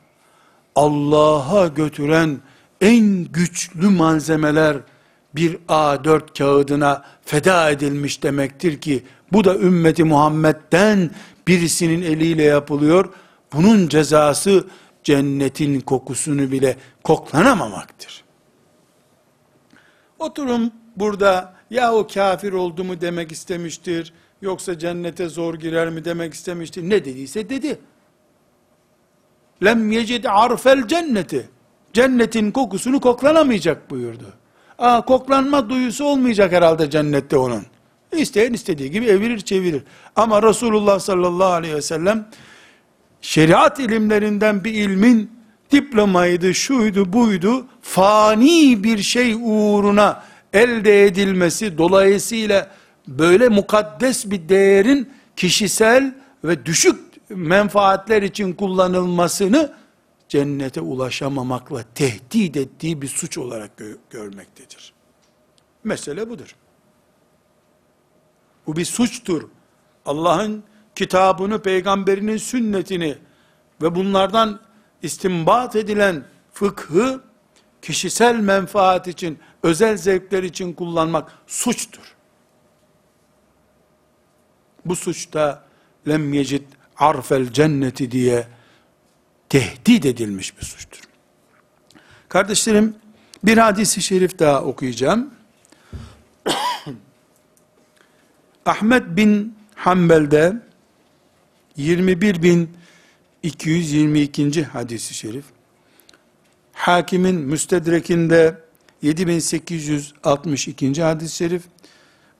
Allah'a 0.74 1.66
götüren 1.66 2.39
en 2.80 3.24
güçlü 3.24 3.89
malzemeler 3.89 4.76
bir 5.35 5.55
A4 5.68 6.39
kağıdına 6.39 7.05
feda 7.24 7.70
edilmiş 7.70 8.22
demektir 8.22 8.80
ki 8.80 9.03
bu 9.32 9.45
da 9.45 9.57
ümmeti 9.57 10.05
Muhammed'den 10.05 11.11
birisinin 11.49 12.03
eliyle 12.03 12.43
yapılıyor. 12.43 13.12
Bunun 13.53 13.89
cezası 13.89 14.66
cennetin 15.05 15.80
kokusunu 15.80 16.53
bile 16.53 16.76
koklanamamaktır. 17.05 18.24
Oturum 20.18 20.70
burada 20.97 21.55
ya 21.70 21.95
o 21.95 22.07
kafir 22.07 22.53
oldu 22.53 22.85
mu 22.85 23.01
demek 23.01 23.32
istemiştir, 23.32 24.12
yoksa 24.43 24.78
cennete 24.78 25.28
zor 25.28 25.55
girer 25.55 25.91
mi 25.91 26.05
demek 26.05 26.35
istemiştir. 26.35 26.82
Ne 26.82 27.05
dediyse 27.05 27.49
dedi 27.49 27.78
lem 29.65 29.93
yecid 29.93 30.25
arfel 30.29 30.89
cenneti. 30.89 31.49
Cennetin 31.93 32.51
kokusunu 32.51 33.01
koklanamayacak 33.01 33.91
buyurdu. 33.91 34.25
Aa, 34.79 35.05
koklanma 35.05 35.69
duyusu 35.69 36.05
olmayacak 36.05 36.53
herhalde 36.53 36.91
cennette 36.91 37.37
onun. 37.37 37.63
İsteyen 38.13 38.53
istediği 38.53 38.91
gibi 38.91 39.07
evirir 39.07 39.41
çevirir. 39.41 39.83
Ama 40.17 40.43
Resulullah 40.43 40.99
sallallahu 40.99 41.53
aleyhi 41.53 41.75
ve 41.75 41.83
sellem 41.83 42.29
şeriat 43.21 43.81
ilimlerinden 43.81 44.65
bir 44.65 44.75
ilmin 44.75 45.31
diplomaydı, 45.71 46.55
şuydu, 46.55 47.13
buydu, 47.13 47.67
fani 47.83 48.85
bir 48.85 48.99
şey 48.99 49.37
uğruna 49.43 50.23
elde 50.53 51.05
edilmesi, 51.05 51.79
dolayısıyla 51.79 52.71
böyle 53.09 53.49
mukaddes 53.49 54.31
bir 54.31 54.49
değerin 54.49 55.11
kişisel 55.37 56.15
ve 56.45 56.67
düşük 56.67 57.14
menfaatler 57.29 58.22
için 58.22 58.53
kullanılmasını 58.53 59.72
cennete 60.29 60.81
ulaşamamakla 60.81 61.85
tehdit 61.95 62.57
ettiği 62.57 63.03
bir 63.03 63.09
suç 63.09 63.39
olarak 63.39 63.79
gö- 63.79 63.97
görmektedir. 64.11 64.93
Mesele 65.85 66.31
budur. 66.31 66.57
Bu 68.66 68.77
bir 68.77 68.85
suçtur. 68.85 69.49
Allah'ın 70.07 70.64
kitabını, 70.95 71.62
peygamberinin 71.62 72.37
sünnetini 72.37 73.18
ve 73.83 73.95
bunlardan 73.95 74.61
istimbat 75.03 75.77
edilen 75.77 76.25
fıkhı 76.53 77.20
kişisel 77.83 78.41
menfaat 78.41 79.09
için, 79.09 79.39
özel 79.62 79.97
zevkler 79.97 80.43
için 80.43 80.72
kullanmak 80.72 81.33
suçtur. 81.47 82.14
Bu 84.85 84.97
suçta 84.97 85.64
lem 86.09 86.33
yecid 86.33 86.64
arfel 86.99 87.53
cenneti 87.53 88.11
diye 88.11 88.47
tehdit 89.49 90.07
edilmiş 90.07 90.59
bir 90.59 90.65
suçtur. 90.65 91.01
Kardeşlerim, 92.29 92.95
bir 93.45 93.59
hadisi 93.59 94.03
şerif 94.03 94.39
daha 94.39 94.63
okuyacağım. 94.63 95.31
Ahmet 98.67 99.17
bin 99.17 99.55
Hanbel'de 99.75 100.63
21222. 101.77 104.65
hadisi 104.65 105.15
şerif. 105.15 105.45
Hakimin 106.73 107.35
müstedrekinde 107.35 108.65
7862. 109.03 111.03
hadis-i 111.03 111.37
şerif. 111.37 111.63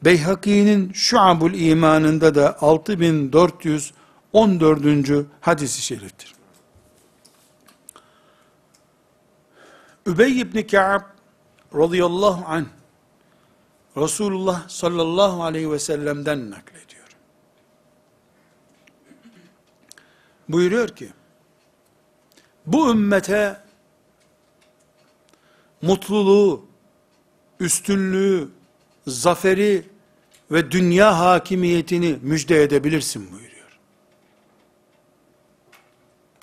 Beyhaki'nin 0.05 0.93
Şuabul 0.93 1.55
imanında 1.55 2.35
da 2.35 2.57
6414. 4.35 5.27
hadisi 5.41 5.83
şeriftir. 5.83 6.35
Übey 10.07 10.41
ibn 10.41 10.63
Ka'b 10.63 11.03
radıyallahu 11.75 12.45
anh 12.47 12.67
Resulullah 13.97 14.69
sallallahu 14.69 15.43
aleyhi 15.43 15.71
ve 15.71 15.79
sellem'den 15.79 16.51
naklediyor. 16.51 17.05
Buyuruyor 20.49 20.89
ki, 20.89 21.13
bu 22.67 22.91
ümmete 22.91 23.61
mutluluğu, 25.83 26.67
üstünlüğü, 27.61 28.49
zaferi 29.07 29.89
ve 30.51 30.71
dünya 30.71 31.19
hakimiyetini 31.19 32.19
müjde 32.23 32.63
edebilirsin 32.63 33.33
buyuruyor. 33.33 33.54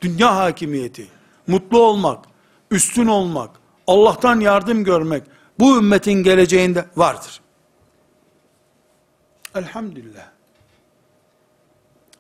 Dünya 0.01 0.35
hakimiyeti, 0.35 1.07
mutlu 1.47 1.79
olmak, 1.79 2.25
üstün 2.71 3.07
olmak, 3.07 3.49
Allah'tan 3.87 4.39
yardım 4.39 4.83
görmek, 4.83 5.23
bu 5.59 5.77
ümmetin 5.77 6.23
geleceğinde 6.23 6.85
vardır. 6.95 7.41
Elhamdülillah. 9.55 10.29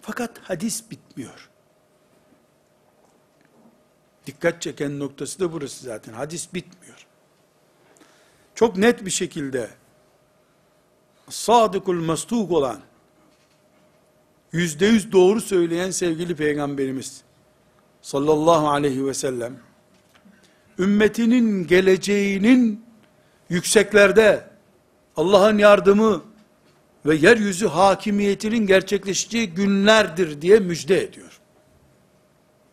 Fakat 0.01 0.39
hadis 0.39 0.91
bitmiyor. 0.91 1.49
Dikkat 4.25 4.61
çeken 4.61 4.99
noktası 4.99 5.39
da 5.39 5.53
burası 5.53 5.83
zaten. 5.83 6.13
Hadis 6.13 6.53
bitmiyor. 6.53 7.07
Çok 8.55 8.77
net 8.77 9.05
bir 9.05 9.11
şekilde 9.11 9.69
sadıkul 11.29 11.95
mastuk 11.95 12.51
olan 12.51 12.79
yüzde 14.51 14.85
yüz 14.85 15.11
doğru 15.11 15.41
söyleyen 15.41 15.91
sevgili 15.91 16.35
peygamberimiz 16.35 17.23
sallallahu 18.01 18.69
aleyhi 18.69 19.05
ve 19.05 19.13
sellem 19.13 19.59
ümmetinin 20.79 21.67
geleceğinin 21.67 22.85
yükseklerde 23.49 24.47
Allah'ın 25.15 25.57
yardımı 25.57 26.23
ve 27.05 27.15
yeryüzü 27.15 27.67
hakimiyetinin 27.67 28.67
gerçekleşeceği 28.67 29.49
günlerdir 29.53 30.41
diye 30.41 30.59
müjde 30.59 31.03
ediyor. 31.03 31.41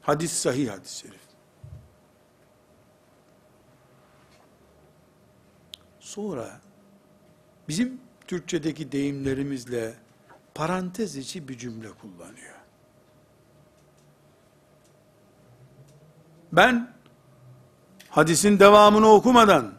Hadis 0.00 0.32
sahih 0.32 0.70
hadis-i 0.70 0.98
şerif. 0.98 1.20
Sonra 6.00 6.60
bizim 7.68 8.00
Türkçedeki 8.26 8.92
deyimlerimizle 8.92 9.94
parantez 10.54 11.16
içi 11.16 11.48
bir 11.48 11.58
cümle 11.58 11.88
kullanıyor. 11.90 12.57
Ben 16.52 16.90
hadisin 18.08 18.58
devamını 18.58 19.08
okumadan 19.08 19.72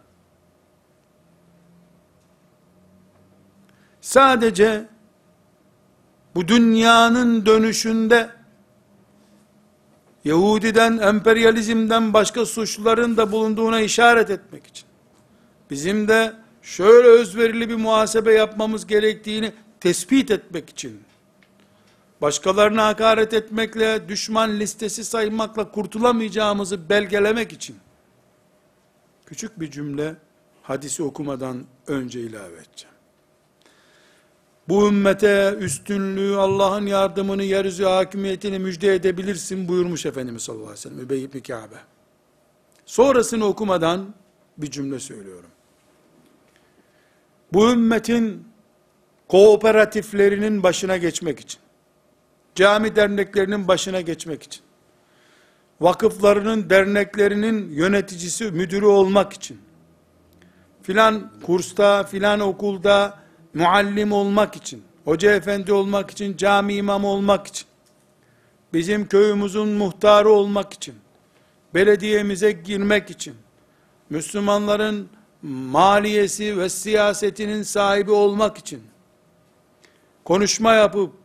sadece 4.02 4.88
bu 6.36 6.48
dünyanın 6.48 7.46
dönüşünde 7.46 8.40
Yahudiden, 10.26 10.98
emperyalizmden 10.98 12.14
başka 12.14 12.46
suçların 12.46 13.18
da 13.18 13.32
bulunduğuna 13.32 13.82
işaret 13.82 14.30
etmek 14.30 14.68
için 14.68 14.86
bizim 15.70 16.08
de 16.08 16.34
şöyle 16.62 17.08
özverili 17.08 17.70
bir 17.70 17.76
muhasebe 17.76 18.34
yapmamız 18.34 18.88
gerektiğini 18.88 19.54
tespit 19.80 20.32
etmek 20.32 20.70
için, 20.70 21.02
başkalarına 22.22 22.88
hakaret 22.88 23.34
etmekle, 23.34 24.10
düşman 24.10 24.60
listesi 24.60 25.06
saymakla 25.06 25.72
kurtulamayacağımızı 25.72 26.90
belgelemek 26.90 27.54
için, 27.54 27.76
küçük 29.26 29.60
bir 29.60 29.72
cümle, 29.72 30.16
hadisi 30.62 31.04
okumadan 31.04 31.66
önce 31.88 32.22
ilave 32.22 32.56
edeceğim. 32.56 32.96
Bu 34.68 34.88
ümmete 34.88 35.56
üstünlüğü, 35.60 36.36
Allah'ın 36.36 36.86
yardımını, 36.86 37.44
yeryüzü 37.44 37.84
hakimiyetini 37.84 38.60
müjde 38.60 38.96
edebilirsin 38.96 39.68
buyurmuş 39.68 40.06
Efendimiz 40.06 40.44
sallallahu 40.44 40.66
aleyhi 40.66 40.80
ve 40.80 40.90
sellem, 40.90 41.00
Übey 41.00 41.24
ibn 41.24 41.40
Kâbe. 41.40 41.76
Sonrasını 42.86 43.46
okumadan 43.46 44.14
bir 44.58 44.72
cümle 44.72 45.00
söylüyorum 45.00 45.50
bu 47.54 47.72
ümmetin 47.72 48.48
kooperatiflerinin 49.28 50.64
başına 50.64 50.98
geçmek 50.98 51.40
için, 51.40 51.60
cami 52.60 52.96
derneklerinin 52.96 53.68
başına 53.68 54.02
geçmek 54.02 54.44
için, 54.44 54.62
vakıflarının, 55.82 56.70
derneklerinin 56.70 57.72
yöneticisi, 57.72 58.52
müdürü 58.52 58.86
olmak 58.86 59.34
için, 59.34 59.62
filan 60.82 61.32
kursta, 61.44 62.04
filan 62.04 62.40
okulda 62.40 63.20
muallim 63.54 64.12
olmak 64.12 64.56
için, 64.56 64.84
hoca 65.06 65.32
efendi 65.32 65.74
olmak 65.74 66.12
için, 66.12 66.38
cami 66.38 66.74
imamı 66.74 67.08
olmak 67.08 67.48
için, 67.48 67.68
bizim 68.74 69.08
köyümüzün 69.08 69.68
muhtarı 69.68 70.30
olmak 70.30 70.74
için, 70.74 70.96
belediyemize 71.74 72.52
girmek 72.52 73.10
için, 73.10 73.36
Müslümanların 74.10 75.10
maliyesi 75.42 76.58
ve 76.58 76.70
siyasetinin 76.70 77.64
sahibi 77.64 78.12
olmak 78.12 78.58
için 78.58 78.84
konuşma 80.26 80.74
yapıp 80.74 81.19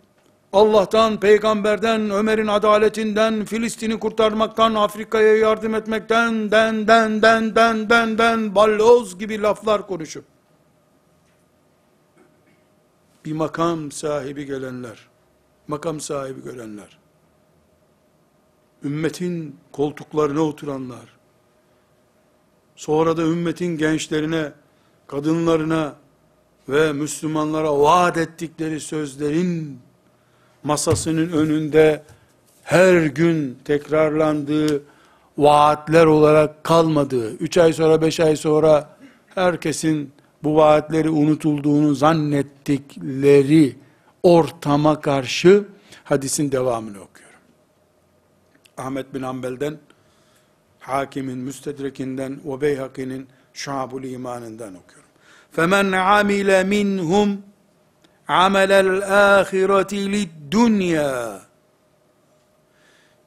Allah'tan, 0.55 1.21
peygamberden, 1.21 2.11
Ömer'in 2.11 2.47
adaletinden, 2.47 3.45
Filistin'i 3.45 3.99
kurtarmaktan, 3.99 4.75
Afrika'ya 4.75 5.37
yardım 5.37 5.75
etmekten, 5.75 6.51
den, 6.51 6.89
den, 6.89 7.23
den, 7.23 7.57
den, 7.57 7.91
den, 7.91 8.19
den, 8.19 8.55
balloz 8.55 9.19
gibi 9.19 9.43
laflar 9.43 9.87
konuşup, 9.87 10.25
bir 13.25 13.33
makam 13.33 13.93
sahibi 13.93 14.47
gelenler, 14.47 15.09
makam 15.69 16.01
sahibi 16.01 16.43
görenler, 16.43 16.99
ümmetin 18.85 19.57
koltuklarına 19.73 20.41
oturanlar, 20.41 21.15
Sonra 22.77 23.17
da 23.17 23.23
ümmetin 23.23 23.79
gençlerine, 23.79 24.53
kadınlarına 25.07 25.97
ve 26.69 26.93
Müslümanlara 26.93 27.79
vaat 27.79 28.17
ettikleri 28.17 28.81
sözlerin 28.81 29.81
masasının 30.65 31.33
önünde 31.33 32.03
her 32.63 33.07
gün 33.07 33.59
tekrarlandığı 33.65 34.83
vaatler 35.39 36.07
olarak 36.07 36.65
kalmadığı, 36.65 37.35
üç 37.35 37.59
ay 37.59 37.73
sonra, 37.73 38.03
beş 38.03 38.21
ay 38.21 38.37
sonra 38.37 38.97
herkesin 39.35 40.13
bu 40.43 40.57
vaatleri 40.57 41.11
unutulduğunu 41.11 41.95
zannettikleri 41.95 43.77
ortama 44.23 45.01
karşı 45.01 45.65
hadisin 46.05 46.53
devamını 46.53 47.01
okuyorum. 47.01 47.39
Ahmet 48.77 49.15
bin 49.15 49.23
Hanbel'den 49.23 49.79
Hakimin 50.81 51.39
Müstedrekinden 51.39 52.41
ve 52.45 52.61
Beyhaki'nin 52.61 53.29
Şuabul 53.53 54.05
imanından 54.05 54.75
okuyorum. 54.75 55.11
Femen 55.53 55.93
amile 55.93 56.65
minhum 56.65 57.43
amelel 58.29 59.03
ahireti 59.39 60.13
lid 60.13 60.31
dünya 60.51 61.41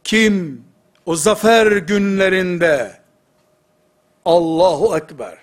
kim 0.04 0.64
o 1.06 1.16
zafer 1.16 1.68
günlerinde 1.68 2.98
Allahu 4.26 4.98
Ekber. 4.98 5.38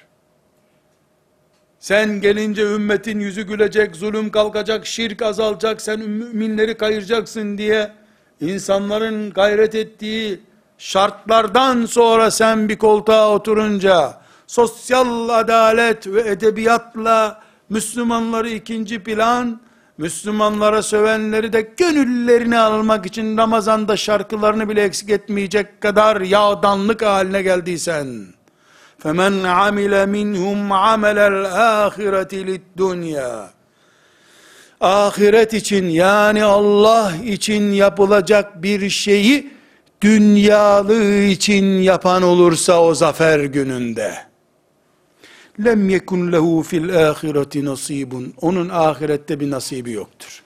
Sen 1.79 2.21
gelince 2.21 2.63
ümmetin 2.63 3.21
yüzü 3.21 3.43
gülecek, 3.43 3.97
zulüm 3.97 4.31
kalkacak, 4.31 4.87
şirk 4.87 5.23
azalacak, 5.23 5.81
sen 5.81 6.01
müminleri 6.01 6.77
kayıracaksın 6.77 7.59
diye 7.59 7.93
insanların 8.41 9.31
gayret 9.31 9.75
ettiği 9.75 10.41
şartlardan 10.79 11.87
sonra 11.87 12.31
sen 12.31 12.69
bir 12.69 12.79
koltuğa 12.79 13.31
oturunca 13.31 14.21
sosyal 14.47 15.29
adalet 15.29 16.07
ve 16.07 16.21
edebiyatla 16.21 17.44
Müslümanları 17.70 18.50
ikinci 18.50 19.04
plan, 19.04 19.62
Müslümanlara 19.98 20.82
sövenleri 20.82 21.54
de 21.54 21.62
gönüllerini 21.78 22.60
almak 22.60 23.06
için 23.06 23.38
Ramazan'da 23.38 23.98
şarkılarını 23.98 24.70
bile 24.70 24.84
eksik 24.84 25.10
etmeyecek 25.10 25.82
kadar 25.82 26.22
yağdanlık 26.22 27.02
haline 27.02 27.42
geldiysen, 27.42 28.08
فَمَنْ 29.04 29.48
عَمِلَ 29.48 29.94
مِنْهُمْ 30.16 30.70
عَمَلَ 30.70 31.18
الْآخِرَةِ 31.18 32.60
لِلدُّنْيَا 32.78 33.60
Ahiret 34.82 35.54
için 35.54 35.90
yani 35.90 36.44
Allah 36.44 37.14
için 37.26 37.72
yapılacak 37.72 38.64
bir 38.64 38.90
şeyi 38.90 39.54
dünyalığı 40.02 41.24
için 41.24 41.66
yapan 41.66 42.24
olursa 42.24 42.84
o 42.84 42.94
zafer 42.96 43.40
gününde 43.40 44.16
Lem 45.65 45.89
yekun 45.89 46.33
lehu 46.33 46.63
fil 46.63 47.09
ahireti 47.11 47.65
nasibun 47.65 48.35
onun 48.41 48.69
ahirette 48.69 49.41
bir 49.41 49.51
nasibi 49.51 49.93
yoktur. 49.93 50.45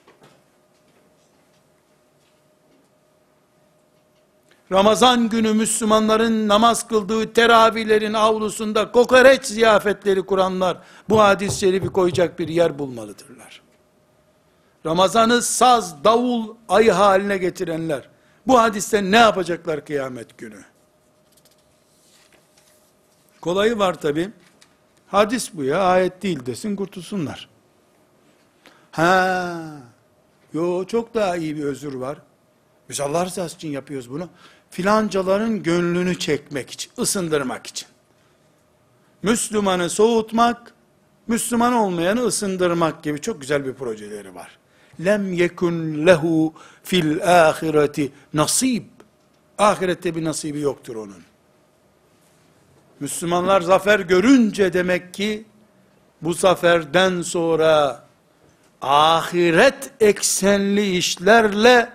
Ramazan 4.72 5.28
günü 5.28 5.52
Müslümanların 5.52 6.48
namaz 6.48 6.88
kıldığı 6.88 7.32
teravihlerin 7.32 8.14
avlusunda 8.14 8.92
kokoreç 8.92 9.44
ziyafetleri 9.44 10.22
kuranlar 10.22 10.78
bu 11.08 11.20
hadis-i 11.20 11.58
şerifi 11.58 11.88
koyacak 11.88 12.38
bir 12.38 12.48
yer 12.48 12.78
bulmalıdırlar. 12.78 13.62
Ramazanı 14.86 15.42
saz, 15.42 16.04
davul, 16.04 16.54
ayı 16.68 16.92
haline 16.92 17.36
getirenler 17.36 18.08
bu 18.46 18.58
hadisten 18.58 19.12
ne 19.12 19.16
yapacaklar 19.16 19.84
kıyamet 19.84 20.38
günü? 20.38 20.64
Kolayı 23.40 23.78
var 23.78 23.94
tabi. 23.94 24.30
Hadis 25.08 25.50
bu 25.54 25.64
ya, 25.64 25.80
ayet 25.80 26.22
değil 26.22 26.46
desin 26.46 26.76
kurtulsunlar. 26.76 27.48
Ha, 28.90 29.60
yo 30.52 30.84
çok 30.84 31.14
daha 31.14 31.36
iyi 31.36 31.56
bir 31.56 31.64
özür 31.64 31.94
var. 31.94 32.18
Biz 32.88 33.00
Allah 33.00 33.26
rızası 33.26 33.56
için 33.56 33.68
yapıyoruz 33.68 34.10
bunu. 34.10 34.28
Filancaların 34.70 35.62
gönlünü 35.62 36.18
çekmek 36.18 36.70
için, 36.70 36.92
ısındırmak 36.98 37.66
için. 37.66 37.88
Müslümanı 39.22 39.90
soğutmak, 39.90 40.74
Müslüman 41.26 41.72
olmayanı 41.72 42.20
ısındırmak 42.20 43.02
gibi 43.02 43.20
çok 43.20 43.40
güzel 43.40 43.66
bir 43.66 43.72
projeleri 43.72 44.34
var. 44.34 44.58
Lem 45.04 45.32
yekun 45.32 46.06
lehu 46.06 46.54
fil 46.82 47.22
ahireti 47.48 48.12
nasib. 48.34 48.84
Ahirette 49.58 50.14
bir 50.14 50.24
nasibi 50.24 50.60
yoktur 50.60 50.96
onun. 50.96 51.22
Müslümanlar 53.00 53.60
zafer 53.60 54.00
görünce 54.00 54.72
demek 54.72 55.14
ki 55.14 55.44
bu 56.22 56.34
zaferden 56.34 57.22
sonra 57.22 58.04
ahiret 58.82 59.90
eksenli 60.00 60.96
işlerle 60.96 61.92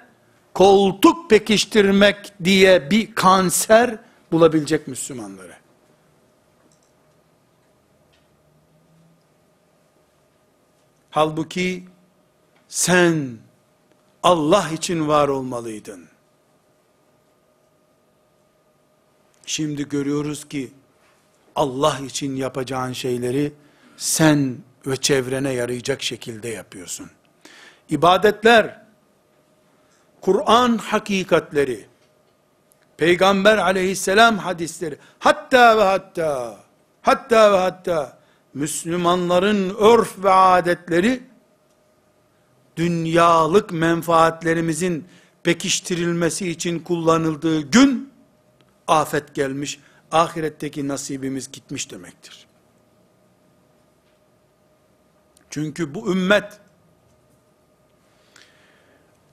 koltuk 0.53 1.29
pekiştirmek 1.29 2.33
diye 2.43 2.91
bir 2.91 3.15
kanser 3.15 3.97
bulabilecek 4.31 4.87
Müslümanları. 4.87 5.53
Halbuki 11.09 11.85
sen 12.67 13.37
Allah 14.23 14.69
için 14.69 15.07
var 15.07 15.27
olmalıydın. 15.27 16.07
Şimdi 19.45 19.89
görüyoruz 19.89 20.47
ki 20.47 20.71
Allah 21.55 21.99
için 22.05 22.35
yapacağın 22.35 22.93
şeyleri 22.93 23.53
sen 23.97 24.57
ve 24.87 24.97
çevrene 24.97 25.51
yarayacak 25.51 26.01
şekilde 26.01 26.49
yapıyorsun. 26.49 27.09
İbadetler, 27.89 28.81
Kur'an 30.21 30.77
hakikatleri, 30.77 31.85
Peygamber 32.97 33.57
aleyhisselam 33.57 34.37
hadisleri, 34.37 34.97
hatta 35.19 35.77
ve 35.77 35.83
hatta, 35.83 36.59
hatta 37.01 37.53
ve 37.53 37.57
hatta, 37.57 38.17
Müslümanların 38.53 39.75
örf 39.79 40.23
ve 40.23 40.31
adetleri, 40.31 41.23
dünyalık 42.77 43.71
menfaatlerimizin 43.71 45.07
pekiştirilmesi 45.43 46.49
için 46.49 46.79
kullanıldığı 46.79 47.61
gün, 47.61 48.09
afet 48.87 49.35
gelmiş, 49.35 49.79
ahiretteki 50.13 50.87
nasibimiz 50.87 51.51
gitmiş 51.51 51.91
demektir. 51.91 52.47
Çünkü 55.49 55.95
bu 55.95 56.11
ümmet 56.11 56.59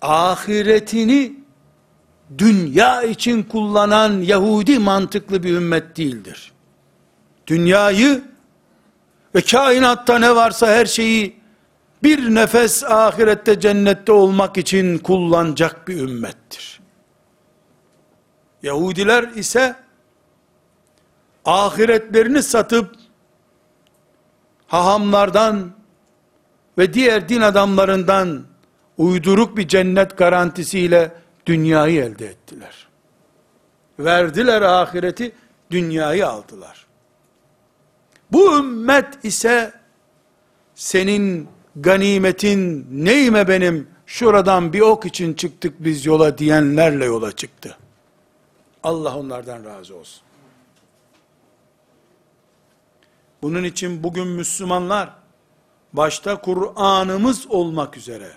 ahiretini 0.03 1.37
dünya 2.39 3.03
için 3.03 3.43
kullanan 3.43 4.21
Yahudi 4.21 4.79
mantıklı 4.79 5.43
bir 5.43 5.55
ümmet 5.55 5.97
değildir. 5.97 6.53
Dünyayı 7.47 8.25
ve 9.35 9.41
kainatta 9.41 10.19
ne 10.19 10.37
varsa 10.37 10.67
her 10.67 10.87
şeyi 10.87 11.41
bir 12.03 12.35
nefes 12.35 12.85
ahirette 12.85 13.61
cennette 13.61 14.13
olmak 14.13 14.59
için 14.59 14.99
kullanacak 14.99 15.89
bir 15.89 15.97
ümmettir. 15.97 16.81
Yahudiler 18.63 19.29
ise 19.35 19.77
ahiretlerini 21.51 22.43
satıp 22.43 22.95
hahamlardan 24.67 25.71
ve 26.79 26.95
diğer 26.95 27.29
din 27.29 27.41
adamlarından 27.41 28.43
uyduruk 28.99 29.57
bir 29.57 29.69
cennet 29.69 30.19
garantisiyle 30.19 31.13
dünyayı 31.47 32.03
elde 32.03 32.27
ettiler. 32.27 32.89
Verdiler 33.99 34.63
ahireti, 34.63 35.33
dünyayı 35.71 36.29
aldılar. 36.29 36.87
Bu 38.33 38.59
ümmet 38.59 39.25
ise 39.25 39.73
senin 40.75 41.49
ganimetin 41.77 42.87
neyime 42.91 43.49
benim 43.49 43.89
şuradan 44.07 44.73
bir 44.73 44.81
ok 44.81 45.07
için 45.07 45.35
çıktık 45.35 45.75
biz 45.79 46.07
yola 46.07 46.39
diyenlerle 46.39 47.05
yola 47.05 47.33
çıktı. 47.33 47.77
Allah 48.83 49.19
onlardan 49.19 49.65
razı 49.65 49.97
olsun. 49.97 50.23
Bunun 53.43 53.65
için 53.65 54.03
bugün 54.03 54.27
Müslümanlar, 54.27 55.15
başta 55.93 56.41
Kur'an'ımız 56.41 57.47
olmak 57.47 57.97
üzere, 57.97 58.33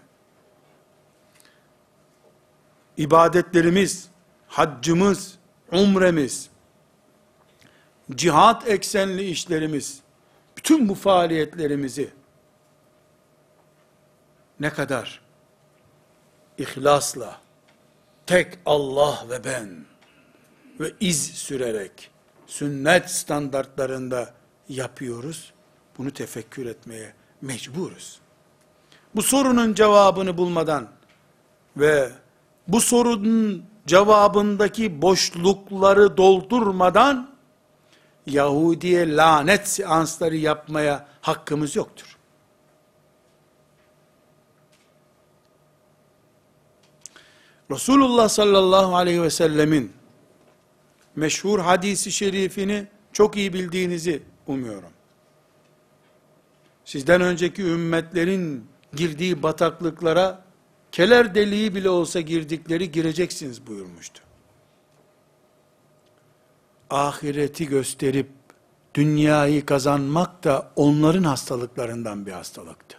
ibadetlerimiz, 2.98 4.10
haccımız, 4.48 5.38
umremiz, 5.72 6.50
cihat 8.16 8.68
eksenli 8.68 9.24
işlerimiz, 9.24 10.00
bütün 10.58 10.90
bu 10.90 10.96
faaliyetlerimizi, 10.96 12.10
ne 14.60 14.70
kadar 14.70 15.22
ihlasla, 16.58 17.42
tek 18.26 18.60
Allah 18.66 19.26
ve 19.30 19.44
ben 19.44 19.86
ve 20.80 20.94
iz 21.00 21.32
sürerek, 21.32 22.12
sünnet 22.48 23.10
standartlarında 23.10 24.34
yapıyoruz? 24.76 25.54
Bunu 25.98 26.12
tefekkür 26.12 26.66
etmeye 26.66 27.14
mecburuz. 27.42 28.20
Bu 29.16 29.22
sorunun 29.22 29.74
cevabını 29.74 30.38
bulmadan 30.38 30.88
ve 31.78 32.12
bu 32.68 32.82
sorunun 32.82 33.66
cevabındaki 33.88 35.02
boşlukları 35.02 36.18
doldurmadan 36.18 37.34
Yahudiye 38.26 39.16
lanet 39.16 39.68
seansları 39.68 40.36
yapmaya 40.36 41.08
hakkımız 41.22 41.76
yoktur. 41.76 42.18
Resulullah 47.72 48.30
sallallahu 48.30 48.96
aleyhi 48.96 49.22
ve 49.22 49.30
sellemin 49.30 49.94
meşhur 51.16 51.60
hadisi 51.60 52.12
şerifini 52.12 52.88
çok 53.14 53.38
iyi 53.38 53.54
bildiğinizi 53.54 54.24
umuyorum. 54.48 54.90
Sizden 56.86 57.22
önceki 57.22 57.62
ümmetlerin 57.62 58.68
girdiği 58.96 59.44
bataklıklara 59.44 60.44
keler 60.92 61.36
deliği 61.36 61.76
bile 61.76 61.90
olsa 61.90 62.22
girdikleri 62.22 62.92
gireceksiniz 62.92 63.68
buyurmuştu. 63.68 64.22
Ahireti 66.90 67.68
gösterip 67.68 68.30
dünyayı 68.96 69.66
kazanmak 69.66 70.44
da 70.44 70.72
onların 70.76 71.24
hastalıklarından 71.24 72.26
bir 72.26 72.32
hastalıktı. 72.32 72.98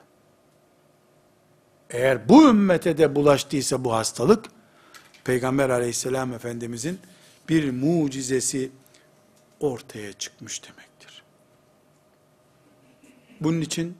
Eğer 1.90 2.28
bu 2.28 2.48
ümmete 2.48 2.98
de 2.98 3.14
bulaştıysa 3.14 3.84
bu 3.84 3.94
hastalık, 3.94 4.44
Peygamber 5.24 5.70
aleyhisselam 5.70 6.32
efendimizin 6.32 6.98
bir 7.48 7.70
mucizesi 7.70 8.70
ortaya 9.60 10.12
çıkmış 10.12 10.62
demektir. 10.64 10.83
Bunun 13.40 13.60
için 13.60 13.96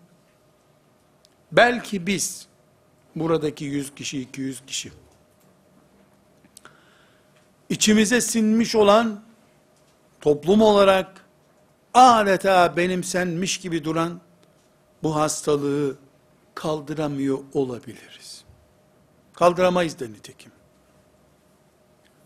belki 1.53 2.07
biz 2.07 2.47
buradaki 3.17 3.65
100 3.65 3.95
kişi 3.95 4.21
200 4.21 4.63
kişi 4.67 4.93
içimize 7.69 8.21
sinmiş 8.21 8.75
olan 8.75 9.21
toplum 10.21 10.63
olarak 10.63 11.25
adeta 11.95 12.77
benimsenmiş 12.77 13.61
gibi 13.61 13.85
duran 13.85 14.21
bu 15.03 15.17
hastalığı 15.17 15.97
kaldıramıyor 16.55 17.39
olabiliriz. 17.53 18.45
Kaldıramayız 19.35 20.01
da 20.01 20.07
nitekim. 20.07 20.53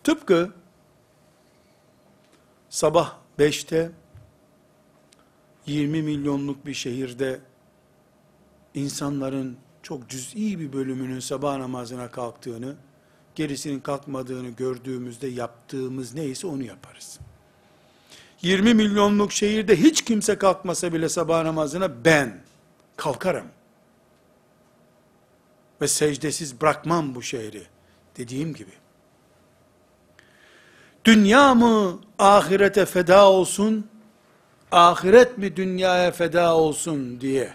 Tıpkı 0.05 0.53
sabah 2.69 3.17
5'te 3.39 3.91
20 5.69 6.03
milyonluk 6.03 6.67
bir 6.67 6.75
şehirde 6.75 7.41
insanların 8.75 9.57
çok 9.83 10.09
cüz'i 10.09 10.61
bir 10.61 10.73
bölümünün 10.73 11.21
sabah 11.21 11.57
namazına 11.57 12.11
kalktığını, 12.11 12.77
gerisinin 13.35 13.81
kalkmadığını 13.81 14.49
gördüğümüzde 14.49 15.27
yaptığımız 15.27 16.15
neyse 16.15 16.47
onu 16.47 16.63
yaparız. 16.63 17.19
20 18.43 18.75
milyonluk 18.75 19.33
şehirde 19.33 19.77
hiç 19.77 20.05
kimse 20.05 20.39
kalkmasa 20.39 20.93
bile 20.93 21.09
sabah 21.09 21.43
namazına 21.43 22.05
ben 22.05 22.41
kalkarım. 22.97 23.47
Ve 25.81 25.89
secdesiz 25.89 26.61
bırakmam 26.61 27.15
bu 27.15 27.23
şehri. 27.23 27.63
Dediğim 28.17 28.55
gibi. 28.55 28.71
Dünya 31.05 31.55
mı 31.55 32.01
ahirete 32.19 32.87
feda 32.87 33.31
olsun, 33.31 33.87
ahiret 34.73 35.39
mi 35.39 35.57
dünyaya 35.57 36.11
feda 36.11 36.57
olsun 36.57 37.21
diye 37.21 37.55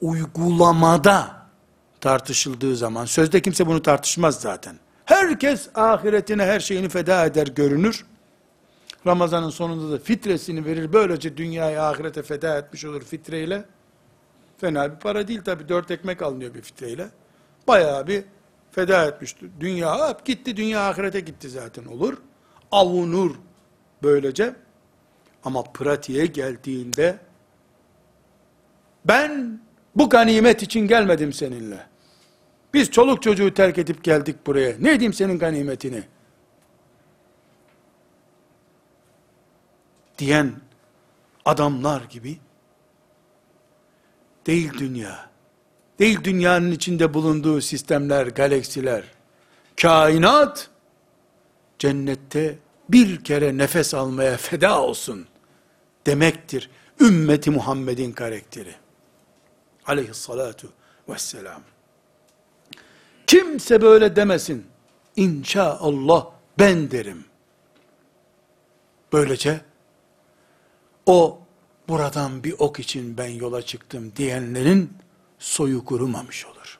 uygulamada 0.00 1.38
tartışıldığı 2.00 2.76
zaman, 2.76 3.04
sözde 3.04 3.42
kimse 3.42 3.66
bunu 3.66 3.82
tartışmaz 3.82 4.40
zaten. 4.40 4.76
Herkes 5.04 5.68
ahiretine 5.74 6.44
her 6.44 6.60
şeyini 6.60 6.88
feda 6.88 7.24
eder 7.24 7.46
görünür. 7.46 8.06
Ramazanın 9.06 9.50
sonunda 9.50 9.92
da 9.92 9.98
fitresini 9.98 10.64
verir. 10.64 10.92
Böylece 10.92 11.36
dünyayı 11.36 11.82
ahirete 11.82 12.22
feda 12.22 12.58
etmiş 12.58 12.84
olur 12.84 13.02
fitreyle. 13.02 13.64
Fena 14.58 14.92
bir 14.94 14.98
para 15.00 15.28
değil 15.28 15.42
tabi. 15.42 15.68
Dört 15.68 15.90
ekmek 15.90 16.22
alınıyor 16.22 16.54
bir 16.54 16.62
fitreyle. 16.62 17.08
Bayağı 17.68 18.06
bir 18.06 18.24
feda 18.70 19.04
etmişti. 19.04 19.46
Dünya 19.60 20.08
hep 20.08 20.24
gitti. 20.24 20.56
Dünya 20.56 20.88
ahirete 20.88 21.20
gitti 21.20 21.50
zaten 21.50 21.84
olur. 21.84 22.16
Avunur 22.72 23.34
böylece. 24.02 24.54
Ama 25.44 25.62
pratiğe 25.62 26.26
geldiğinde 26.26 27.18
ben 29.04 29.60
bu 29.96 30.08
ganimet 30.08 30.62
için 30.62 30.80
gelmedim 30.80 31.32
seninle. 31.32 31.86
Biz 32.74 32.90
çoluk 32.90 33.22
çocuğu 33.22 33.54
terk 33.54 33.78
edip 33.78 34.04
geldik 34.04 34.46
buraya. 34.46 34.74
Ne 34.80 34.92
edeyim 34.92 35.12
senin 35.12 35.38
ganimetini? 35.38 36.04
diyen 40.18 40.52
adamlar 41.44 42.02
gibi 42.10 42.38
değil 44.46 44.72
dünya. 44.78 45.28
Değil 45.98 46.24
dünyanın 46.24 46.70
içinde 46.70 47.14
bulunduğu 47.14 47.60
sistemler, 47.60 48.26
galaksiler. 48.26 49.04
Kainat 49.80 50.70
cennette 51.78 52.58
bir 52.88 53.24
kere 53.24 53.58
nefes 53.58 53.94
almaya 53.94 54.36
feda 54.36 54.82
olsun 54.82 55.26
demektir. 56.06 56.70
Ümmeti 57.00 57.50
Muhammed'in 57.50 58.12
karakteri. 58.12 58.74
Aleyhissalatu 59.86 60.72
vesselam. 61.08 61.62
Kimse 63.26 63.82
böyle 63.82 64.16
demesin. 64.16 64.66
İnşaallah 65.16 66.26
ben 66.58 66.90
derim. 66.90 67.24
Böylece 69.12 69.60
o 71.06 71.40
buradan 71.88 72.44
bir 72.44 72.54
ok 72.58 72.78
için 72.80 73.18
ben 73.18 73.28
yola 73.28 73.62
çıktım 73.62 74.12
diyenlerin 74.16 74.92
soyu 75.38 75.84
kurumamış 75.84 76.46
olur. 76.46 76.78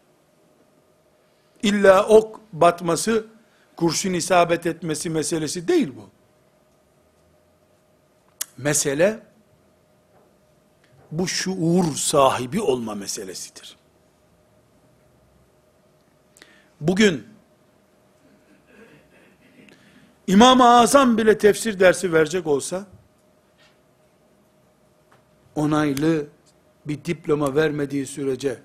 İlla 1.62 2.06
ok 2.06 2.40
batması, 2.52 3.26
kurşun 3.79 4.12
isabet 4.12 4.66
etmesi 4.66 5.11
meselesi 5.11 5.68
değil 5.68 5.93
bu. 5.97 6.11
Mesele, 8.57 9.20
bu 11.11 11.29
şuur 11.29 11.95
sahibi 11.95 12.61
olma 12.61 12.95
meselesidir. 12.95 13.76
Bugün, 16.81 17.26
İmam-ı 20.26 20.64
Azam 20.64 21.18
bile 21.18 21.39
tefsir 21.39 21.81
dersi 21.81 22.12
verecek 22.12 22.47
olsa, 22.47 22.87
onaylı 25.55 26.26
bir 26.87 27.05
diploma 27.05 27.55
vermediği 27.55 28.07
sürece 28.07 28.59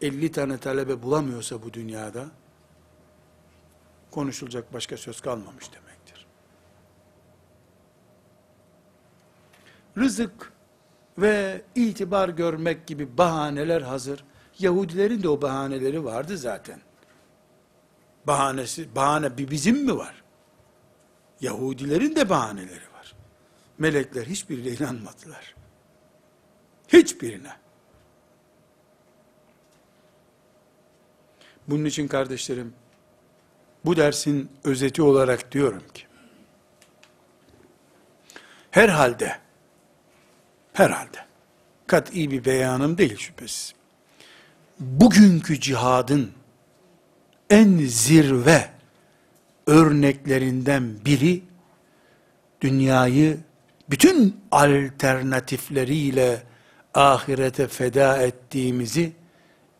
50 0.00 0.32
tane 0.32 0.58
talebe 0.58 1.02
bulamıyorsa 1.02 1.62
bu 1.62 1.72
dünyada 1.72 2.24
konuşulacak 4.10 4.72
başka 4.72 4.96
söz 4.96 5.20
kalmamış 5.20 5.72
demektir. 5.72 6.26
Rızık 9.98 10.52
ve 11.18 11.62
itibar 11.74 12.28
görmek 12.28 12.86
gibi 12.86 13.18
bahaneler 13.18 13.82
hazır. 13.82 14.24
Yahudilerin 14.58 15.22
de 15.22 15.28
o 15.28 15.42
bahaneleri 15.42 16.04
vardı 16.04 16.38
zaten. 16.38 16.80
Bahanesi, 18.26 18.94
bahane 18.94 19.38
bir 19.38 19.50
bizim 19.50 19.84
mi 19.84 19.96
var? 19.96 20.22
Yahudilerin 21.40 22.16
de 22.16 22.28
bahaneleri 22.28 22.92
var. 22.94 23.14
Melekler 23.78 24.26
hiçbirine 24.26 24.68
inanmadılar. 24.68 25.54
Hiçbirine. 26.88 27.52
Bunun 31.68 31.84
için 31.84 32.08
kardeşlerim, 32.08 32.74
bu 33.88 33.96
dersin 33.96 34.50
özeti 34.64 35.02
olarak 35.02 35.52
diyorum 35.52 35.82
ki, 35.94 36.02
herhalde, 38.70 39.38
herhalde, 40.72 41.18
kat 41.86 42.14
iyi 42.14 42.30
bir 42.30 42.44
beyanım 42.44 42.98
değil 42.98 43.16
şüphesiz, 43.16 43.74
bugünkü 44.80 45.60
cihadın 45.60 46.30
en 47.50 47.78
zirve 47.78 48.70
örneklerinden 49.66 51.04
biri, 51.04 51.42
dünyayı 52.60 53.38
bütün 53.90 54.40
alternatifleriyle 54.50 56.42
ahirete 56.94 57.68
feda 57.68 58.22
ettiğimizi 58.22 59.12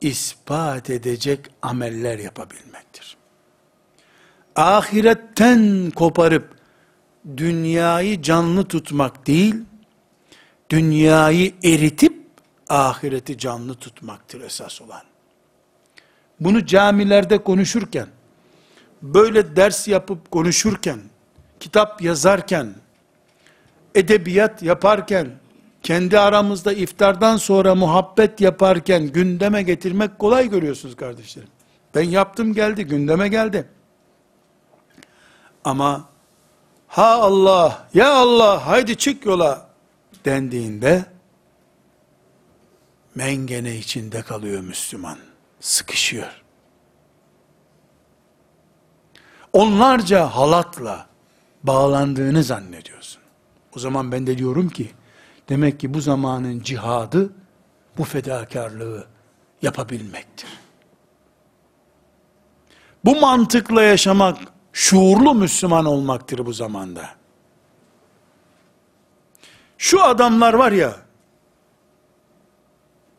ispat 0.01 0.91
edecek 0.91 1.51
ameller 1.63 2.19
yapabilmektir. 2.19 3.18
Ahiretten 4.59 5.91
koparıp 5.91 6.55
dünyayı 7.37 8.23
canlı 8.23 8.65
tutmak 8.65 9.27
değil, 9.27 9.55
dünyayı 10.71 11.53
eritip 11.65 12.23
ahireti 12.69 13.39
canlı 13.39 13.75
tutmaktır 13.75 14.41
esas 14.41 14.83
olan. 14.83 15.03
Bunu 16.41 16.67
camilerde 16.67 17.39
konuşurken, 17.39 18.07
böyle 19.03 19.57
ders 19.57 19.89
yapıp 19.89 20.31
konuşurken, 20.31 21.01
kitap 21.61 22.03
yazarken, 22.03 22.75
edebiyat 23.95 24.63
yaparken, 24.63 25.29
kendi 25.83 26.19
aramızda 26.19 26.73
iftardan 26.73 27.37
sonra 27.37 27.75
muhabbet 27.75 28.41
yaparken 28.41 29.07
gündeme 29.07 29.63
getirmek 29.63 30.19
kolay 30.19 30.51
görüyorsunuz 30.51 30.97
kardeşlerim. 30.97 31.49
Ben 31.95 32.03
yaptım 32.03 32.55
geldi, 32.55 32.85
gündeme 32.85 33.29
geldi. 33.29 33.69
Ama 35.69 36.05
ha 36.87 37.23
Allah, 37.23 37.89
ya 37.95 38.15
Allah 38.15 38.67
haydi 38.67 38.97
çık 38.97 39.27
yola 39.27 39.69
dendiğinde 40.25 41.05
mengene 43.15 43.77
içinde 43.77 44.23
kalıyor 44.23 44.61
Müslüman. 44.61 45.19
Sıkışıyor. 45.61 46.43
Onlarca 49.53 50.27
halatla 50.27 51.07
bağlandığını 51.63 52.43
zannediyorsun. 52.43 53.23
O 53.77 53.79
zaman 53.79 54.13
ben 54.13 54.27
de 54.27 54.39
diyorum 54.39 54.69
ki, 54.69 54.91
demek 55.49 55.81
ki 55.81 55.95
bu 55.95 56.01
zamanın 56.01 56.61
cihadı, 56.61 57.33
bu 57.99 58.05
fedakarlığı 58.05 59.07
yapabilmektir. 59.63 60.49
Bu 63.05 63.21
mantıkla 63.21 63.83
yaşamak, 63.83 64.39
şuurlu 64.73 65.35
Müslüman 65.35 65.85
olmaktır 65.85 66.47
bu 66.47 66.53
zamanda. 66.53 67.09
Şu 69.79 70.03
adamlar 70.03 70.55
var 70.55 70.73
ya, 70.73 70.97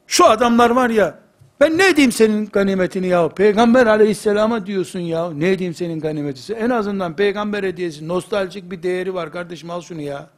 şu 0.07 0.25
adamlar 0.25 0.69
var 0.69 0.89
ya, 0.89 1.19
ben 1.59 1.77
ne 1.77 1.95
diyeyim 1.95 2.11
senin 2.11 2.45
ganimetini 2.45 3.07
ya? 3.07 3.29
Peygamber 3.29 3.87
aleyhisselama 3.87 4.65
diyorsun 4.65 4.99
ya. 4.99 5.31
Ne 5.31 5.59
diyeyim 5.59 5.73
senin 5.73 5.99
ganimetisi? 5.99 6.53
En 6.53 6.69
azından 6.69 7.15
peygamber 7.15 7.63
hediyesi, 7.63 8.07
nostaljik 8.07 8.71
bir 8.71 8.83
değeri 8.83 9.13
var 9.13 9.31
kardeşim 9.31 9.69
al 9.69 9.81
şunu 9.81 10.01
ya. 10.01 10.29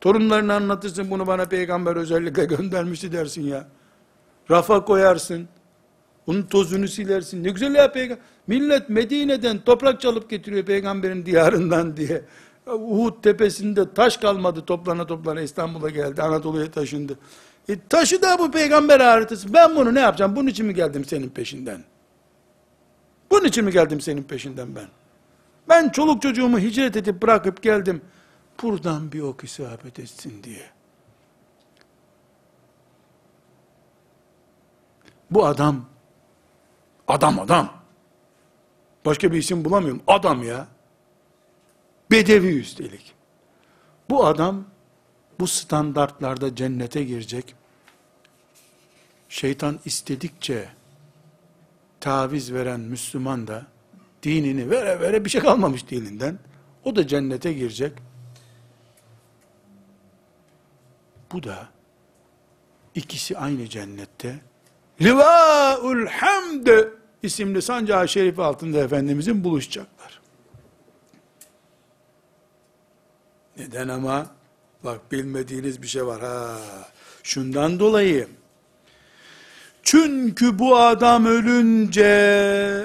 Torunlarını 0.00 0.54
anlatırsın 0.54 1.10
bunu 1.10 1.26
bana 1.26 1.44
peygamber 1.44 1.96
özellikle 1.96 2.44
göndermişti 2.56 3.12
dersin 3.12 3.42
ya. 3.42 3.68
Rafa 4.50 4.84
koyarsın. 4.84 5.48
Onun 6.26 6.42
tozunu 6.42 6.88
silersin. 6.88 7.44
Ne 7.44 7.50
güzel 7.50 7.74
ya 7.74 7.92
peygamber. 7.92 8.24
Millet 8.46 8.88
Medine'den 8.88 9.58
toprak 9.58 10.00
çalıp 10.00 10.30
getiriyor 10.30 10.64
peygamberin 10.64 11.26
diyarından 11.26 11.96
diye. 11.96 12.22
Uhud 12.66 13.22
tepesinde 13.22 13.94
taş 13.94 14.16
kalmadı 14.16 14.64
toplana 14.64 15.06
toplana 15.06 15.40
İstanbul'a 15.40 15.90
geldi. 15.90 16.22
Anadolu'ya 16.22 16.70
taşındı. 16.70 17.18
E, 17.68 17.76
taşı 17.88 18.22
da 18.22 18.38
bu 18.38 18.50
peygamber 18.50 19.00
haritası. 19.00 19.54
Ben 19.54 19.76
bunu 19.76 19.94
ne 19.94 20.00
yapacağım? 20.00 20.36
Bunun 20.36 20.48
için 20.48 20.66
mi 20.66 20.74
geldim 20.74 21.04
senin 21.04 21.28
peşinden? 21.28 21.84
Bunun 23.30 23.44
için 23.44 23.64
mi 23.64 23.72
geldim 23.72 24.00
senin 24.00 24.22
peşinden 24.22 24.74
ben? 24.74 24.88
Ben 25.68 25.88
çoluk 25.88 26.22
çocuğumu 26.22 26.58
hicret 26.58 26.96
edip 26.96 27.22
bırakıp 27.22 27.62
geldim. 27.62 28.02
Buradan 28.62 29.12
bir 29.12 29.20
ok 29.20 29.44
isabet 29.44 29.98
etsin 29.98 30.42
diye. 30.42 30.70
Bu 35.30 35.46
adam, 35.46 35.84
adam 37.10 37.40
adam. 37.40 37.72
Başka 39.04 39.32
bir 39.32 39.38
isim 39.38 39.64
bulamıyorum. 39.64 40.02
Adam 40.06 40.42
ya. 40.42 40.66
Bedevi 42.10 42.58
üstelik. 42.58 43.14
Bu 44.10 44.26
adam 44.26 44.64
bu 45.40 45.46
standartlarda 45.46 46.54
cennete 46.54 47.04
girecek. 47.04 47.54
Şeytan 49.28 49.80
istedikçe 49.84 50.68
taviz 52.00 52.52
veren 52.52 52.80
Müslüman 52.80 53.46
da 53.46 53.66
dinini 54.22 54.70
vere 54.70 55.00
vere 55.00 55.24
bir 55.24 55.30
şey 55.30 55.40
kalmamış 55.40 55.90
dininden. 55.90 56.38
O 56.84 56.96
da 56.96 57.06
cennete 57.06 57.52
girecek. 57.52 57.92
Bu 61.32 61.42
da 61.42 61.68
ikisi 62.94 63.38
aynı 63.38 63.68
cennette. 63.68 64.40
Livaul 65.00 66.06
Hamd 66.06 66.68
isimli 67.22 67.62
sancağı 67.62 68.08
şerif 68.08 68.38
altında 68.38 68.78
Efendimizin 68.78 69.44
buluşacaklar. 69.44 70.20
Neden 73.56 73.88
ama? 73.88 74.26
Bak 74.84 75.12
bilmediğiniz 75.12 75.82
bir 75.82 75.86
şey 75.86 76.06
var 76.06 76.20
ha. 76.20 76.58
Şundan 77.22 77.80
dolayı. 77.80 78.28
Çünkü 79.82 80.58
bu 80.58 80.76
adam 80.76 81.26
ölünce 81.26 82.04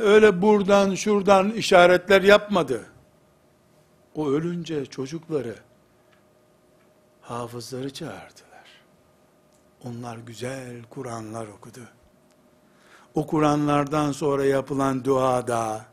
öyle 0.02 0.42
buradan 0.42 0.96
şuradan 0.96 1.52
işaretler 1.52 2.22
yapmadı. 2.22 2.86
O 4.16 4.30
ölünce 4.30 4.86
çocukları 4.86 5.56
hafızları 7.22 7.94
çağırdılar. 7.94 8.68
Onlar 9.84 10.18
güzel 10.18 10.84
Kur'anlar 10.90 11.48
okudu. 11.48 11.80
O 13.16 13.28
Kur'anlardan 13.28 14.12
sonra 14.12 14.46
yapılan 14.46 15.06
duada 15.06 15.86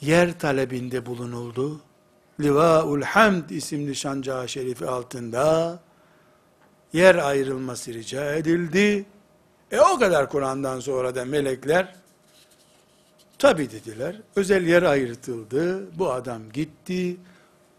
yer 0.00 0.38
talebinde 0.38 1.06
bulunuldu. 1.06 1.80
Livaul 2.40 3.02
Hamd 3.02 3.50
isimli 3.50 3.94
şancağı 3.94 4.48
şerifi 4.48 4.86
altında 4.86 5.78
yer 6.92 7.14
ayrılması 7.14 7.94
rica 7.94 8.34
edildi. 8.34 9.06
E 9.70 9.80
o 9.80 9.98
kadar 9.98 10.30
Kur'an'dan 10.30 10.80
sonra 10.80 11.14
da 11.14 11.24
melekler 11.24 11.94
tabi 13.38 13.70
dediler. 13.70 14.16
Özel 14.36 14.66
yer 14.66 14.82
ayrıtıldı. 14.82 15.98
Bu 15.98 16.12
adam 16.12 16.42
gitti. 16.52 17.16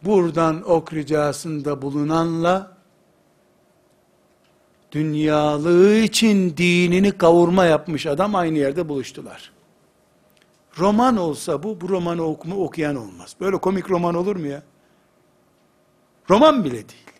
Buradan 0.03 0.69
ok 0.69 0.93
ricasında 0.93 1.81
bulunanla 1.81 2.76
dünyalığı 4.91 5.95
için 5.95 6.57
dinini 6.57 7.11
kavurma 7.17 7.65
yapmış 7.65 8.05
adam 8.05 8.35
aynı 8.35 8.57
yerde 8.57 8.89
buluştular. 8.89 9.51
Roman 10.79 11.17
olsa 11.17 11.63
bu, 11.63 11.81
bu 11.81 11.89
romanı 11.89 12.23
okuma, 12.23 12.55
okuyan 12.55 12.95
olmaz. 12.95 13.35
Böyle 13.39 13.57
komik 13.57 13.89
roman 13.89 14.15
olur 14.15 14.35
mu 14.35 14.47
ya? 14.47 14.63
Roman 16.29 16.63
bile 16.63 16.73
değil. 16.73 17.11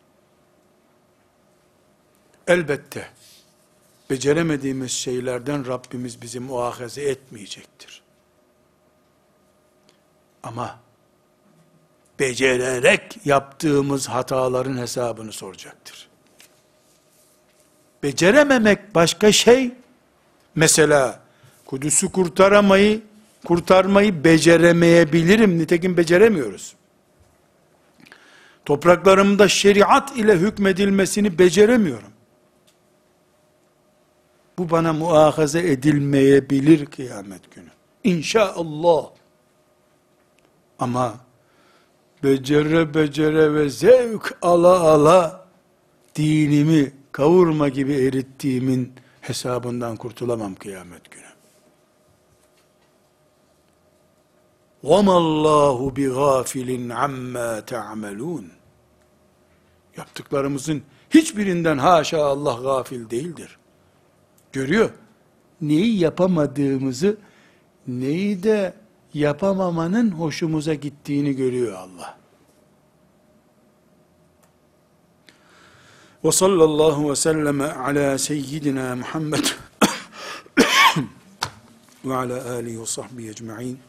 Elbette, 2.48 3.08
beceremediğimiz 4.10 4.92
şeylerden 4.92 5.68
Rabbimiz 5.68 6.22
bizi 6.22 6.40
muahaze 6.40 7.02
etmeyecektir. 7.02 8.02
Ama, 10.44 10.80
becererek 12.20 13.20
yaptığımız 13.26 14.10
hataların 14.10 14.78
hesabını 14.78 15.32
soracaktır. 15.32 16.10
Becerememek 18.04 18.96
başka 18.96 19.32
şey, 19.32 19.72
mesela, 20.56 21.20
Kudüs'ü 21.66 22.12
kurtaramayı, 22.12 23.02
kurtarmayı 23.46 24.24
beceremeyebilirim. 24.24 25.58
Nitekim 25.58 25.98
beceremiyoruz. 25.98 26.76
Topraklarımda 28.66 29.48
şeriat 29.48 30.18
ile 30.18 30.36
hükmedilmesini 30.36 31.40
beceremiyorum. 31.40 32.12
Bu 34.58 34.70
bana 34.70 34.94
muahaze 34.94 35.72
edilmeyebilir 35.72 36.86
kıyamet 36.86 37.56
günü. 37.56 37.70
İnşallah. 38.04 39.06
Ama 40.80 41.16
becere 42.24 42.94
becere 42.94 43.54
ve 43.54 43.70
zevk 43.70 44.38
ala 44.42 44.80
ala 44.80 45.46
dinimi 46.16 46.92
kavurma 47.17 47.69
gibi 47.69 47.93
erittiğimin 47.93 48.93
hesabından 49.21 49.97
kurtulamam 49.97 50.55
kıyamet 50.55 51.11
günü. 51.11 51.23
وَمَا 54.85 55.17
اللّٰهُ 55.25 55.79
بِغَافِلٍ 55.97 56.93
عَمَّا 56.93 57.63
تَعْمَلُونَ 57.63 58.45
Yaptıklarımızın 59.97 60.83
hiçbirinden 61.11 61.79
haşa 61.79 62.25
Allah 62.25 62.59
gafil 62.63 63.11
değildir. 63.11 63.59
Görüyor. 64.53 64.91
Neyi 65.61 65.99
yapamadığımızı, 65.99 67.17
neyi 67.87 68.43
de 68.43 68.75
yapamamanın 69.15 70.11
hoşumuza 70.11 70.75
gittiğini 70.75 71.37
görüyor 71.37 71.73
Allah. 71.73 72.19
Ve 76.28 76.32
sallallahu 76.32 77.10
ve 77.10 77.16
selleme 77.16 77.66
ala 77.66 78.18
seyyidina 78.18 78.96
Muhammed 78.96 79.46
ve 82.06 82.16
ala 82.16 82.52
alihi 82.52 82.82
ve 82.82 82.86
sahbihi 82.86 83.30
ecma'in. 83.30 83.80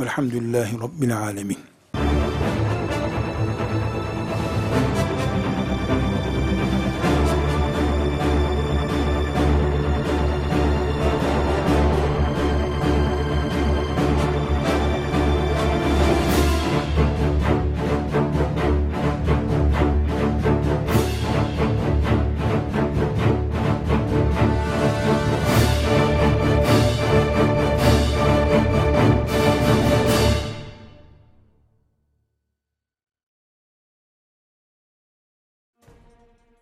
Velhamdülillahi 0.00 0.80
Rabbil 0.80 1.18
alemin. 1.18 1.58